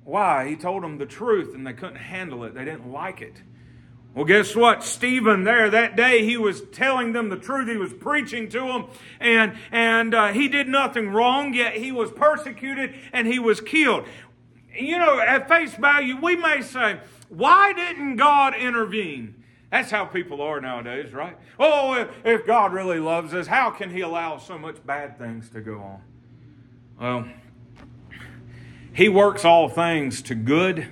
Why? 0.10 0.48
He 0.50 0.56
told 0.56 0.82
them 0.82 0.98
the 0.98 1.06
truth 1.06 1.54
and 1.54 1.68
they 1.68 1.74
couldn't 1.74 1.98
handle 1.98 2.44
it. 2.44 2.56
They 2.56 2.66
didn't 2.66 2.92
like 2.92 3.22
it. 3.22 3.44
Well, 4.16 4.26
guess 4.26 4.56
what? 4.56 4.84
Stephen 4.84 5.44
there 5.44 5.70
that 5.70 5.96
day, 5.96 6.26
he 6.26 6.36
was 6.36 6.62
telling 6.72 7.14
them 7.14 7.30
the 7.30 7.38
truth. 7.38 7.70
He 7.70 7.78
was 7.78 7.94
preaching 7.94 8.50
to 8.50 8.60
them, 8.60 8.88
and, 9.20 9.56
and 9.72 10.16
uh, 10.16 10.30
he 10.30 10.48
did 10.48 10.68
nothing 10.68 11.10
wrong, 11.10 11.54
yet 11.54 11.76
he 11.76 11.92
was 11.92 12.10
persecuted 12.12 12.96
and 13.14 13.28
he 13.28 13.38
was 13.38 13.62
killed. 13.62 14.08
You 14.76 14.98
know, 14.98 15.20
at 15.20 15.48
face 15.48 15.76
value, 15.76 16.20
we 16.20 16.36
may 16.36 16.64
say, 16.64 17.02
why 17.30 17.74
didn't 17.74 18.16
God 18.16 18.56
intervene? 18.56 19.36
That's 19.72 19.92
how 19.92 20.06
people 20.06 20.42
are 20.42 20.60
nowadays, 20.60 21.14
right? 21.14 21.38
Oh, 21.60 21.94
if, 21.94 22.10
if 22.26 22.48
God 22.48 22.74
really 22.74 23.00
loves 23.00 23.36
us, 23.36 23.46
how 23.46 23.70
can 23.70 23.92
He 23.92 24.02
allow 24.02 24.40
so 24.40 24.58
much 24.58 24.84
bad 24.84 25.20
things 25.20 25.52
to 25.52 25.62
go 25.62 25.78
on? 25.78 26.02
Well, 27.00 27.30
He 29.00 29.08
works 29.08 29.46
all 29.46 29.70
things 29.70 30.22
to 30.24 30.36
good. 30.36 30.86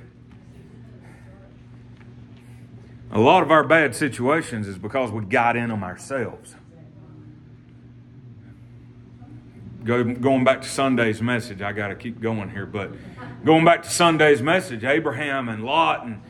A 3.12 3.20
lot 3.20 3.44
of 3.44 3.52
our 3.52 3.66
bad 3.66 3.94
situations 3.98 4.66
is 4.66 4.78
because 4.78 5.12
we 5.12 5.26
got 5.26 5.58
in 5.58 5.68
them 5.68 5.84
ourselves. 5.84 6.56
Go, 9.84 10.06
going 10.06 10.46
back 10.46 10.62
to 10.62 10.70
Sunday's 10.70 11.22
message, 11.22 11.62
I 11.62 11.74
got 11.74 11.90
to 11.90 11.96
keep 11.96 12.22
going 12.22 12.50
here, 12.50 12.66
but 12.66 12.94
going 13.44 13.66
back 13.66 13.84
to 13.84 13.90
Sunday's 13.90 14.42
message, 14.42 14.86
Abraham 14.86 15.50
and 15.50 15.66
Lot 15.66 16.06
and 16.06 16.22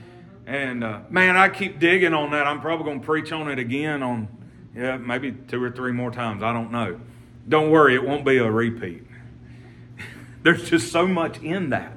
and 0.47 0.83
uh, 0.83 1.01
man, 1.11 1.37
I 1.37 1.47
keep 1.47 1.77
digging 1.77 2.15
on 2.15 2.31
that. 2.31 2.47
I'm 2.47 2.59
probably 2.59 2.85
going 2.85 3.01
to 3.01 3.05
preach 3.05 3.31
on 3.31 3.51
it 3.51 3.59
again 3.59 4.01
on, 4.01 4.27
yeah, 4.75 4.97
maybe 4.97 5.31
two 5.31 5.61
or 5.61 5.69
three 5.69 5.91
more 5.91 6.09
times. 6.09 6.41
I 6.41 6.53
don't 6.53 6.71
know. 6.71 6.99
Don't 7.47 7.69
worry, 7.69 7.93
it 7.93 8.03
won't 8.03 8.25
be 8.25 8.37
a 8.37 8.49
repeat. 8.49 9.07
There's 10.47 10.69
just 10.69 10.93
so 10.93 11.05
much 11.05 11.39
in 11.39 11.71
that. 11.71 11.91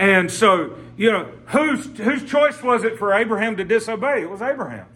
And 0.00 0.28
so, 0.28 0.76
you 0.96 1.12
know, 1.12 1.30
whose, 1.46 1.86
whose 1.96 2.24
choice 2.24 2.60
was 2.60 2.82
it 2.82 2.98
for 2.98 3.12
Abraham 3.12 3.56
to 3.58 3.62
disobey? 3.62 4.22
It 4.22 4.28
was 4.28 4.42
Abraham's. 4.42 4.90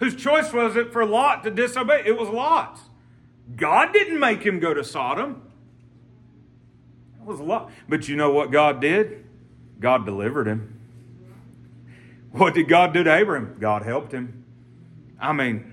Whose 0.00 0.16
choice 0.16 0.52
was 0.52 0.74
it 0.74 0.92
for 0.92 1.06
Lot 1.06 1.44
to 1.44 1.52
disobey? 1.52 2.02
It 2.04 2.18
was 2.18 2.28
Lot's. 2.28 2.80
God 3.54 3.92
didn't 3.92 4.18
make 4.18 4.42
him 4.42 4.58
go 4.58 4.74
to 4.74 4.82
Sodom. 4.82 5.42
It 7.20 7.24
was 7.24 7.38
Lot. 7.38 7.70
But 7.88 8.08
you 8.08 8.16
know 8.16 8.32
what 8.32 8.50
God 8.50 8.80
did? 8.80 9.24
God 9.78 10.04
delivered 10.04 10.48
him. 10.48 10.80
What 12.32 12.52
did 12.54 12.68
God 12.68 12.92
do 12.92 13.04
to 13.04 13.14
Abraham? 13.14 13.58
God 13.60 13.82
helped 13.82 14.10
him. 14.10 14.44
I 15.20 15.32
mean, 15.32 15.72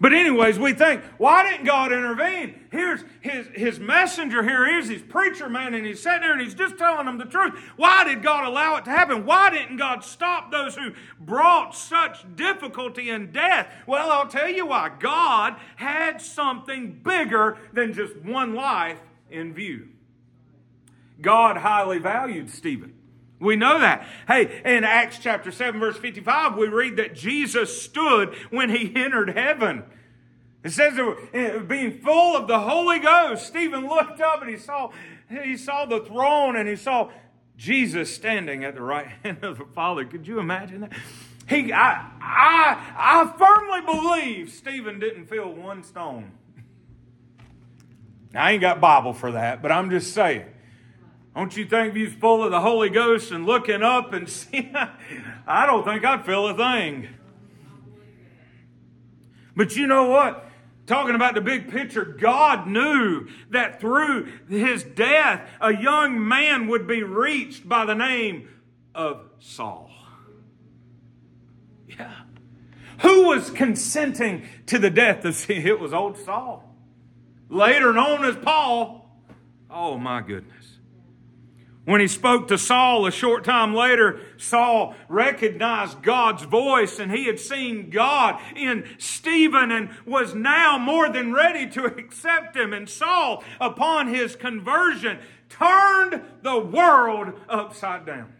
but 0.00 0.14
anyways, 0.14 0.58
we 0.58 0.72
think, 0.72 1.02
why 1.18 1.42
didn't 1.50 1.66
God 1.66 1.92
intervene? 1.92 2.61
Here's 2.72 3.04
his, 3.20 3.48
his 3.48 3.78
messenger 3.78 4.42
here 4.42 4.66
is 4.66 4.88
his 4.88 5.02
preacher 5.02 5.50
man, 5.50 5.74
and 5.74 5.84
he's 5.84 6.02
sitting 6.02 6.22
there 6.22 6.32
and 6.32 6.40
he's 6.40 6.54
just 6.54 6.78
telling 6.78 7.04
them 7.04 7.18
the 7.18 7.26
truth. 7.26 7.52
Why 7.76 8.02
did 8.02 8.22
God 8.22 8.48
allow 8.48 8.76
it 8.76 8.86
to 8.86 8.90
happen? 8.90 9.26
Why 9.26 9.50
didn't 9.50 9.76
God 9.76 10.02
stop 10.02 10.50
those 10.50 10.74
who 10.74 10.92
brought 11.20 11.76
such 11.76 12.24
difficulty 12.34 13.10
and 13.10 13.30
death? 13.30 13.68
Well, 13.86 14.10
I'll 14.10 14.26
tell 14.26 14.48
you 14.48 14.64
why. 14.64 14.90
God 14.98 15.56
had 15.76 16.22
something 16.22 16.98
bigger 17.04 17.58
than 17.74 17.92
just 17.92 18.16
one 18.16 18.54
life 18.54 19.00
in 19.30 19.52
view. 19.52 19.88
God 21.20 21.58
highly 21.58 21.98
valued 21.98 22.48
Stephen. 22.48 22.94
We 23.38 23.54
know 23.54 23.80
that. 23.80 24.06
Hey, 24.26 24.62
in 24.64 24.82
Acts 24.82 25.18
chapter 25.18 25.52
7, 25.52 25.78
verse 25.78 25.98
55, 25.98 26.56
we 26.56 26.68
read 26.68 26.96
that 26.96 27.14
Jesus 27.14 27.82
stood 27.82 28.34
when 28.48 28.70
he 28.70 28.94
entered 28.96 29.36
heaven. 29.36 29.82
It 30.64 30.70
says, 30.70 30.96
eh, 31.32 31.58
being 31.58 31.98
full 32.00 32.36
of 32.36 32.46
the 32.46 32.60
Holy 32.60 33.00
Ghost, 33.00 33.46
Stephen 33.46 33.88
looked 33.88 34.20
up 34.20 34.42
and 34.42 34.50
he 34.50 34.56
saw, 34.56 34.90
he 35.28 35.56
saw 35.56 35.86
the 35.86 36.00
throne 36.00 36.56
and 36.56 36.68
he 36.68 36.76
saw 36.76 37.10
Jesus 37.56 38.14
standing 38.14 38.64
at 38.64 38.74
the 38.74 38.82
right 38.82 39.06
hand 39.24 39.42
of 39.42 39.58
the 39.58 39.64
Father. 39.64 40.04
Could 40.04 40.26
you 40.26 40.38
imagine 40.38 40.82
that? 40.82 40.92
He, 41.48 41.72
I, 41.72 42.08
I, 42.20 42.94
I 42.96 43.34
firmly 43.36 43.80
believe 43.80 44.50
Stephen 44.50 45.00
didn't 45.00 45.26
feel 45.26 45.52
one 45.52 45.82
stone. 45.82 46.32
Now, 48.32 48.44
I 48.44 48.52
ain't 48.52 48.60
got 48.60 48.80
Bible 48.80 49.12
for 49.12 49.32
that, 49.32 49.60
but 49.60 49.72
I'm 49.72 49.90
just 49.90 50.14
saying. 50.14 50.46
Don't 51.34 51.56
you 51.56 51.64
think 51.64 51.96
he's 51.96 52.12
full 52.12 52.44
of 52.44 52.50
the 52.50 52.60
Holy 52.60 52.90
Ghost 52.90 53.32
and 53.32 53.46
looking 53.46 53.82
up 53.82 54.12
and 54.12 54.28
seeing, 54.28 54.74
I 55.46 55.66
don't 55.66 55.84
think 55.84 56.04
I'd 56.04 56.24
feel 56.24 56.46
a 56.46 56.54
thing. 56.54 57.08
But 59.56 59.76
you 59.76 59.86
know 59.86 60.08
what? 60.08 60.51
Talking 60.86 61.14
about 61.14 61.34
the 61.34 61.40
big 61.40 61.70
picture, 61.70 62.04
God 62.04 62.66
knew 62.66 63.28
that 63.50 63.80
through 63.80 64.32
his 64.48 64.82
death, 64.82 65.48
a 65.60 65.74
young 65.74 66.26
man 66.26 66.66
would 66.68 66.86
be 66.86 67.02
reached 67.02 67.68
by 67.68 67.86
the 67.86 67.94
name 67.94 68.48
of 68.94 69.24
Saul. 69.38 69.90
Yeah. 71.86 72.12
Who 73.02 73.28
was 73.28 73.50
consenting 73.50 74.46
to 74.66 74.78
the 74.78 74.90
death 74.90 75.24
of 75.24 75.50
It 75.50 75.78
was 75.78 75.92
old 75.92 76.18
Saul. 76.18 76.68
Later 77.48 77.92
known 77.92 78.24
as 78.24 78.36
Paul. 78.36 79.08
Oh 79.70 79.98
my 79.98 80.20
goodness. 80.20 80.61
When 81.84 82.00
he 82.00 82.06
spoke 82.06 82.46
to 82.48 82.58
Saul 82.58 83.06
a 83.06 83.10
short 83.10 83.42
time 83.42 83.74
later, 83.74 84.20
Saul 84.36 84.94
recognized 85.08 86.00
God's 86.00 86.44
voice 86.44 87.00
and 87.00 87.10
he 87.10 87.24
had 87.24 87.40
seen 87.40 87.90
God 87.90 88.40
in 88.54 88.86
Stephen 88.98 89.72
and 89.72 89.90
was 90.06 90.32
now 90.32 90.78
more 90.78 91.08
than 91.08 91.32
ready 91.32 91.68
to 91.70 91.84
accept 91.98 92.56
him. 92.56 92.72
And 92.72 92.88
Saul, 92.88 93.42
upon 93.60 94.14
his 94.14 94.36
conversion, 94.36 95.18
turned 95.48 96.22
the 96.42 96.58
world 96.58 97.32
upside 97.48 98.06
down. 98.06 98.32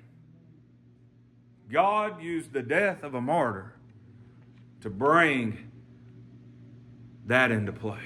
God 1.71 2.23
used 2.23 2.53
the 2.53 2.63
death 2.63 3.03
of 3.03 3.15
a 3.15 3.21
martyr 3.21 3.75
to 4.83 4.91
bring 4.91 5.71
that 7.27 7.51
into 7.51 7.73
play. 7.73 8.01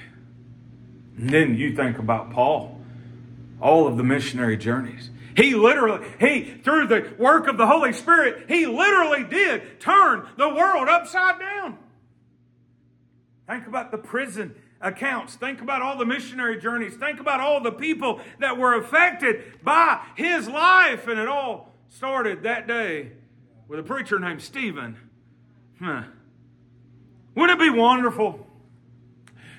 And 1.17 1.29
then 1.29 1.55
you 1.55 1.75
think 1.75 1.99
about 1.99 2.31
Paul, 2.31 2.79
all 3.61 3.85
of 3.87 3.97
the 3.97 4.03
missionary 4.03 4.57
journeys. 4.57 5.11
He 5.37 5.53
literally, 5.53 6.03
he, 6.19 6.59
through 6.63 6.87
the 6.87 7.13
work 7.19 7.47
of 7.47 7.57
the 7.57 7.67
Holy 7.67 7.93
Spirit, 7.93 8.45
he 8.47 8.65
literally 8.65 9.23
did 9.23 9.79
turn 9.79 10.27
the 10.35 10.49
world 10.49 10.89
upside 10.89 11.39
down. 11.39 11.77
Think 13.47 13.67
about 13.67 13.91
the 13.91 13.99
prison 13.99 14.55
accounts. 14.81 15.35
Think 15.35 15.61
about 15.61 15.83
all 15.83 15.95
the 15.95 16.07
missionary 16.07 16.59
journeys. 16.59 16.95
Think 16.95 17.19
about 17.19 17.39
all 17.39 17.61
the 17.61 17.71
people 17.71 18.19
that 18.39 18.57
were 18.57 18.73
affected 18.79 19.63
by 19.63 20.03
his 20.15 20.47
life. 20.47 21.07
And 21.07 21.19
it 21.19 21.27
all 21.27 21.71
started 21.89 22.41
that 22.41 22.67
day 22.67 23.11
with 23.67 23.79
a 23.79 23.83
preacher 23.83 24.17
named 24.17 24.41
Stephen. 24.41 24.97
Huh. 25.79 26.01
Wouldn't 27.35 27.61
it 27.61 27.63
be 27.63 27.69
wonderful 27.69 28.47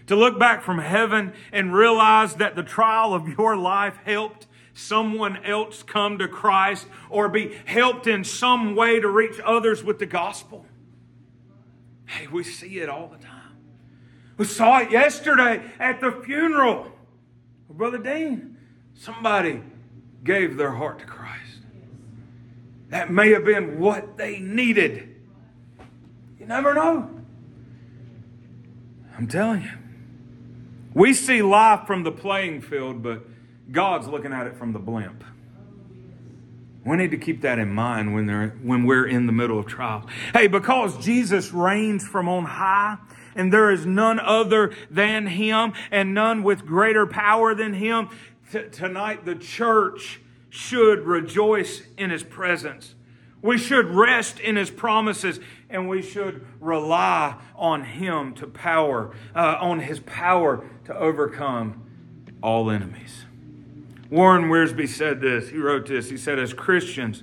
to 0.08 0.16
look 0.16 0.40
back 0.40 0.64
from 0.64 0.78
heaven 0.78 1.34
and 1.52 1.72
realize 1.72 2.34
that 2.34 2.56
the 2.56 2.64
trial 2.64 3.14
of 3.14 3.28
your 3.28 3.56
life 3.56 3.96
helped 4.04 4.47
someone 4.78 5.44
else 5.44 5.82
come 5.82 6.18
to 6.18 6.28
Christ 6.28 6.86
or 7.10 7.28
be 7.28 7.54
helped 7.64 8.06
in 8.06 8.24
some 8.24 8.76
way 8.76 9.00
to 9.00 9.08
reach 9.08 9.40
others 9.44 9.82
with 9.82 9.98
the 9.98 10.06
gospel. 10.06 10.64
Hey, 12.06 12.26
we 12.28 12.44
see 12.44 12.78
it 12.78 12.88
all 12.88 13.08
the 13.08 13.18
time. 13.18 13.56
We 14.36 14.44
saw 14.44 14.78
it 14.78 14.90
yesterday 14.90 15.62
at 15.80 16.00
the 16.00 16.12
funeral 16.12 16.92
Brother 17.68 17.98
Dean. 17.98 18.56
Somebody 18.94 19.62
gave 20.24 20.56
their 20.56 20.72
heart 20.72 21.00
to 21.00 21.04
Christ. 21.04 21.58
That 22.88 23.10
may 23.10 23.30
have 23.30 23.44
been 23.44 23.78
what 23.78 24.16
they 24.16 24.38
needed. 24.38 25.16
You 26.38 26.46
never 26.46 26.72
know. 26.72 27.10
I'm 29.16 29.28
telling 29.28 29.62
you. 29.62 29.70
We 30.94 31.14
see 31.14 31.42
life 31.42 31.86
from 31.86 32.02
the 32.02 32.10
playing 32.10 32.62
field, 32.62 33.02
but 33.02 33.24
God's 33.70 34.08
looking 34.08 34.32
at 34.32 34.46
it 34.46 34.56
from 34.56 34.72
the 34.72 34.78
blimp. 34.78 35.24
We 36.84 36.96
need 36.96 37.10
to 37.10 37.18
keep 37.18 37.42
that 37.42 37.58
in 37.58 37.72
mind 37.74 38.14
when, 38.14 38.26
they're, 38.26 38.56
when 38.62 38.84
we're 38.84 39.06
in 39.06 39.26
the 39.26 39.32
middle 39.32 39.58
of 39.58 39.66
trial. 39.66 40.06
Hey, 40.32 40.46
because 40.46 40.96
Jesus 41.04 41.52
reigns 41.52 42.06
from 42.06 42.28
on 42.28 42.44
high, 42.44 42.96
and 43.34 43.52
there 43.52 43.70
is 43.70 43.84
none 43.84 44.18
other 44.18 44.74
than 44.90 45.26
him, 45.26 45.74
and 45.90 46.14
none 46.14 46.42
with 46.42 46.64
greater 46.64 47.06
power 47.06 47.54
than 47.54 47.74
him, 47.74 48.08
t- 48.50 48.68
tonight 48.72 49.26
the 49.26 49.34
church 49.34 50.20
should 50.48 51.00
rejoice 51.04 51.82
in 51.98 52.10
his 52.10 52.22
presence. 52.22 52.94
We 53.42 53.58
should 53.58 53.86
rest 53.86 54.40
in 54.40 54.56
his 54.56 54.70
promises 54.70 55.38
and 55.70 55.88
we 55.88 56.02
should 56.02 56.44
rely 56.60 57.36
on 57.54 57.84
him 57.84 58.34
to 58.34 58.46
power, 58.46 59.14
uh, 59.34 59.58
on 59.60 59.80
his 59.80 60.00
power 60.00 60.68
to 60.86 60.96
overcome 60.96 61.86
all 62.42 62.70
enemies. 62.70 63.26
Warren 64.10 64.44
Wiersbe 64.44 64.88
said 64.88 65.20
this. 65.20 65.50
He 65.50 65.58
wrote 65.58 65.86
this. 65.86 66.10
He 66.10 66.16
said, 66.16 66.38
As 66.38 66.52
Christians, 66.54 67.22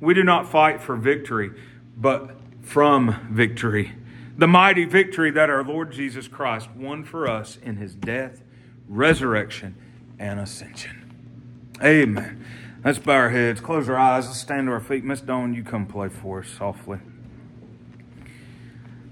we 0.00 0.14
do 0.14 0.22
not 0.22 0.50
fight 0.50 0.82
for 0.82 0.96
victory, 0.96 1.50
but 1.96 2.36
from 2.62 3.28
victory. 3.30 3.92
The 4.36 4.46
mighty 4.46 4.84
victory 4.84 5.30
that 5.30 5.48
our 5.48 5.64
Lord 5.64 5.92
Jesus 5.92 6.28
Christ 6.28 6.70
won 6.76 7.04
for 7.04 7.26
us 7.26 7.56
in 7.62 7.76
his 7.76 7.94
death, 7.94 8.42
resurrection, 8.86 9.76
and 10.18 10.38
ascension. 10.38 11.72
Amen. 11.82 12.44
Let's 12.84 12.98
bow 12.98 13.14
our 13.14 13.30
heads, 13.30 13.60
close 13.60 13.88
our 13.88 13.96
eyes, 13.96 14.26
let's 14.26 14.38
stand 14.38 14.66
to 14.66 14.72
our 14.72 14.80
feet. 14.80 15.04
Miss 15.04 15.20
Dawn, 15.20 15.54
you 15.54 15.64
come 15.64 15.86
play 15.86 16.08
for 16.08 16.40
us 16.40 16.48
softly. 16.48 16.98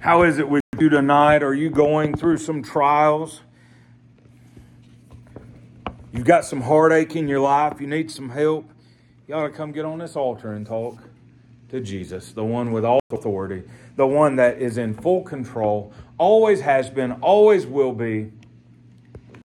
How 0.01 0.23
is 0.23 0.39
it 0.39 0.49
with 0.49 0.63
you 0.79 0.91
tonight? 0.91 1.43
Are 1.43 1.55
you 1.55 1.71
going 1.71 2.15
through 2.15 2.37
some 2.37 2.63
trials? 2.63 3.41
You've 6.15 6.25
got 6.25 6.45
some 6.45 6.61
heartache 6.61 7.17
in 7.17 7.27
your 7.27 7.41
life, 7.41 7.81
you 7.81 7.89
need 7.89 8.09
some 8.09 8.31
help. 8.31 8.71
You 9.27 9.35
ought 9.35 9.49
to 9.49 9.51
come 9.51 9.73
get 9.73 9.85
on 9.85 9.99
this 9.99 10.15
altar 10.15 10.53
and 10.53 10.65
talk 10.65 10.99
to 11.71 11.81
Jesus, 11.81 12.31
the 12.31 12.45
one 12.45 12.71
with 12.71 12.85
all 12.85 13.01
authority, 13.11 13.65
the 13.97 14.07
one 14.07 14.37
that 14.37 14.63
is 14.63 14.79
in 14.79 14.95
full 14.95 15.23
control, 15.23 15.93
always 16.17 16.61
has 16.61 16.89
been, 16.89 17.13
always 17.21 17.67
will 17.67 17.93
be, 17.93 18.31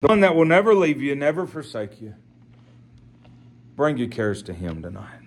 the 0.01 0.09
one 0.09 0.19
that 0.19 0.35
will 0.35 0.45
never 0.45 0.75
leave 0.75 1.01
you, 1.01 1.15
never 1.15 1.47
forsake 1.47 1.99
you. 1.99 2.13
Bring 3.75 3.97
your 3.97 4.09
cares 4.09 4.43
to 4.43 4.53
Him 4.53 4.83
tonight. 4.83 5.20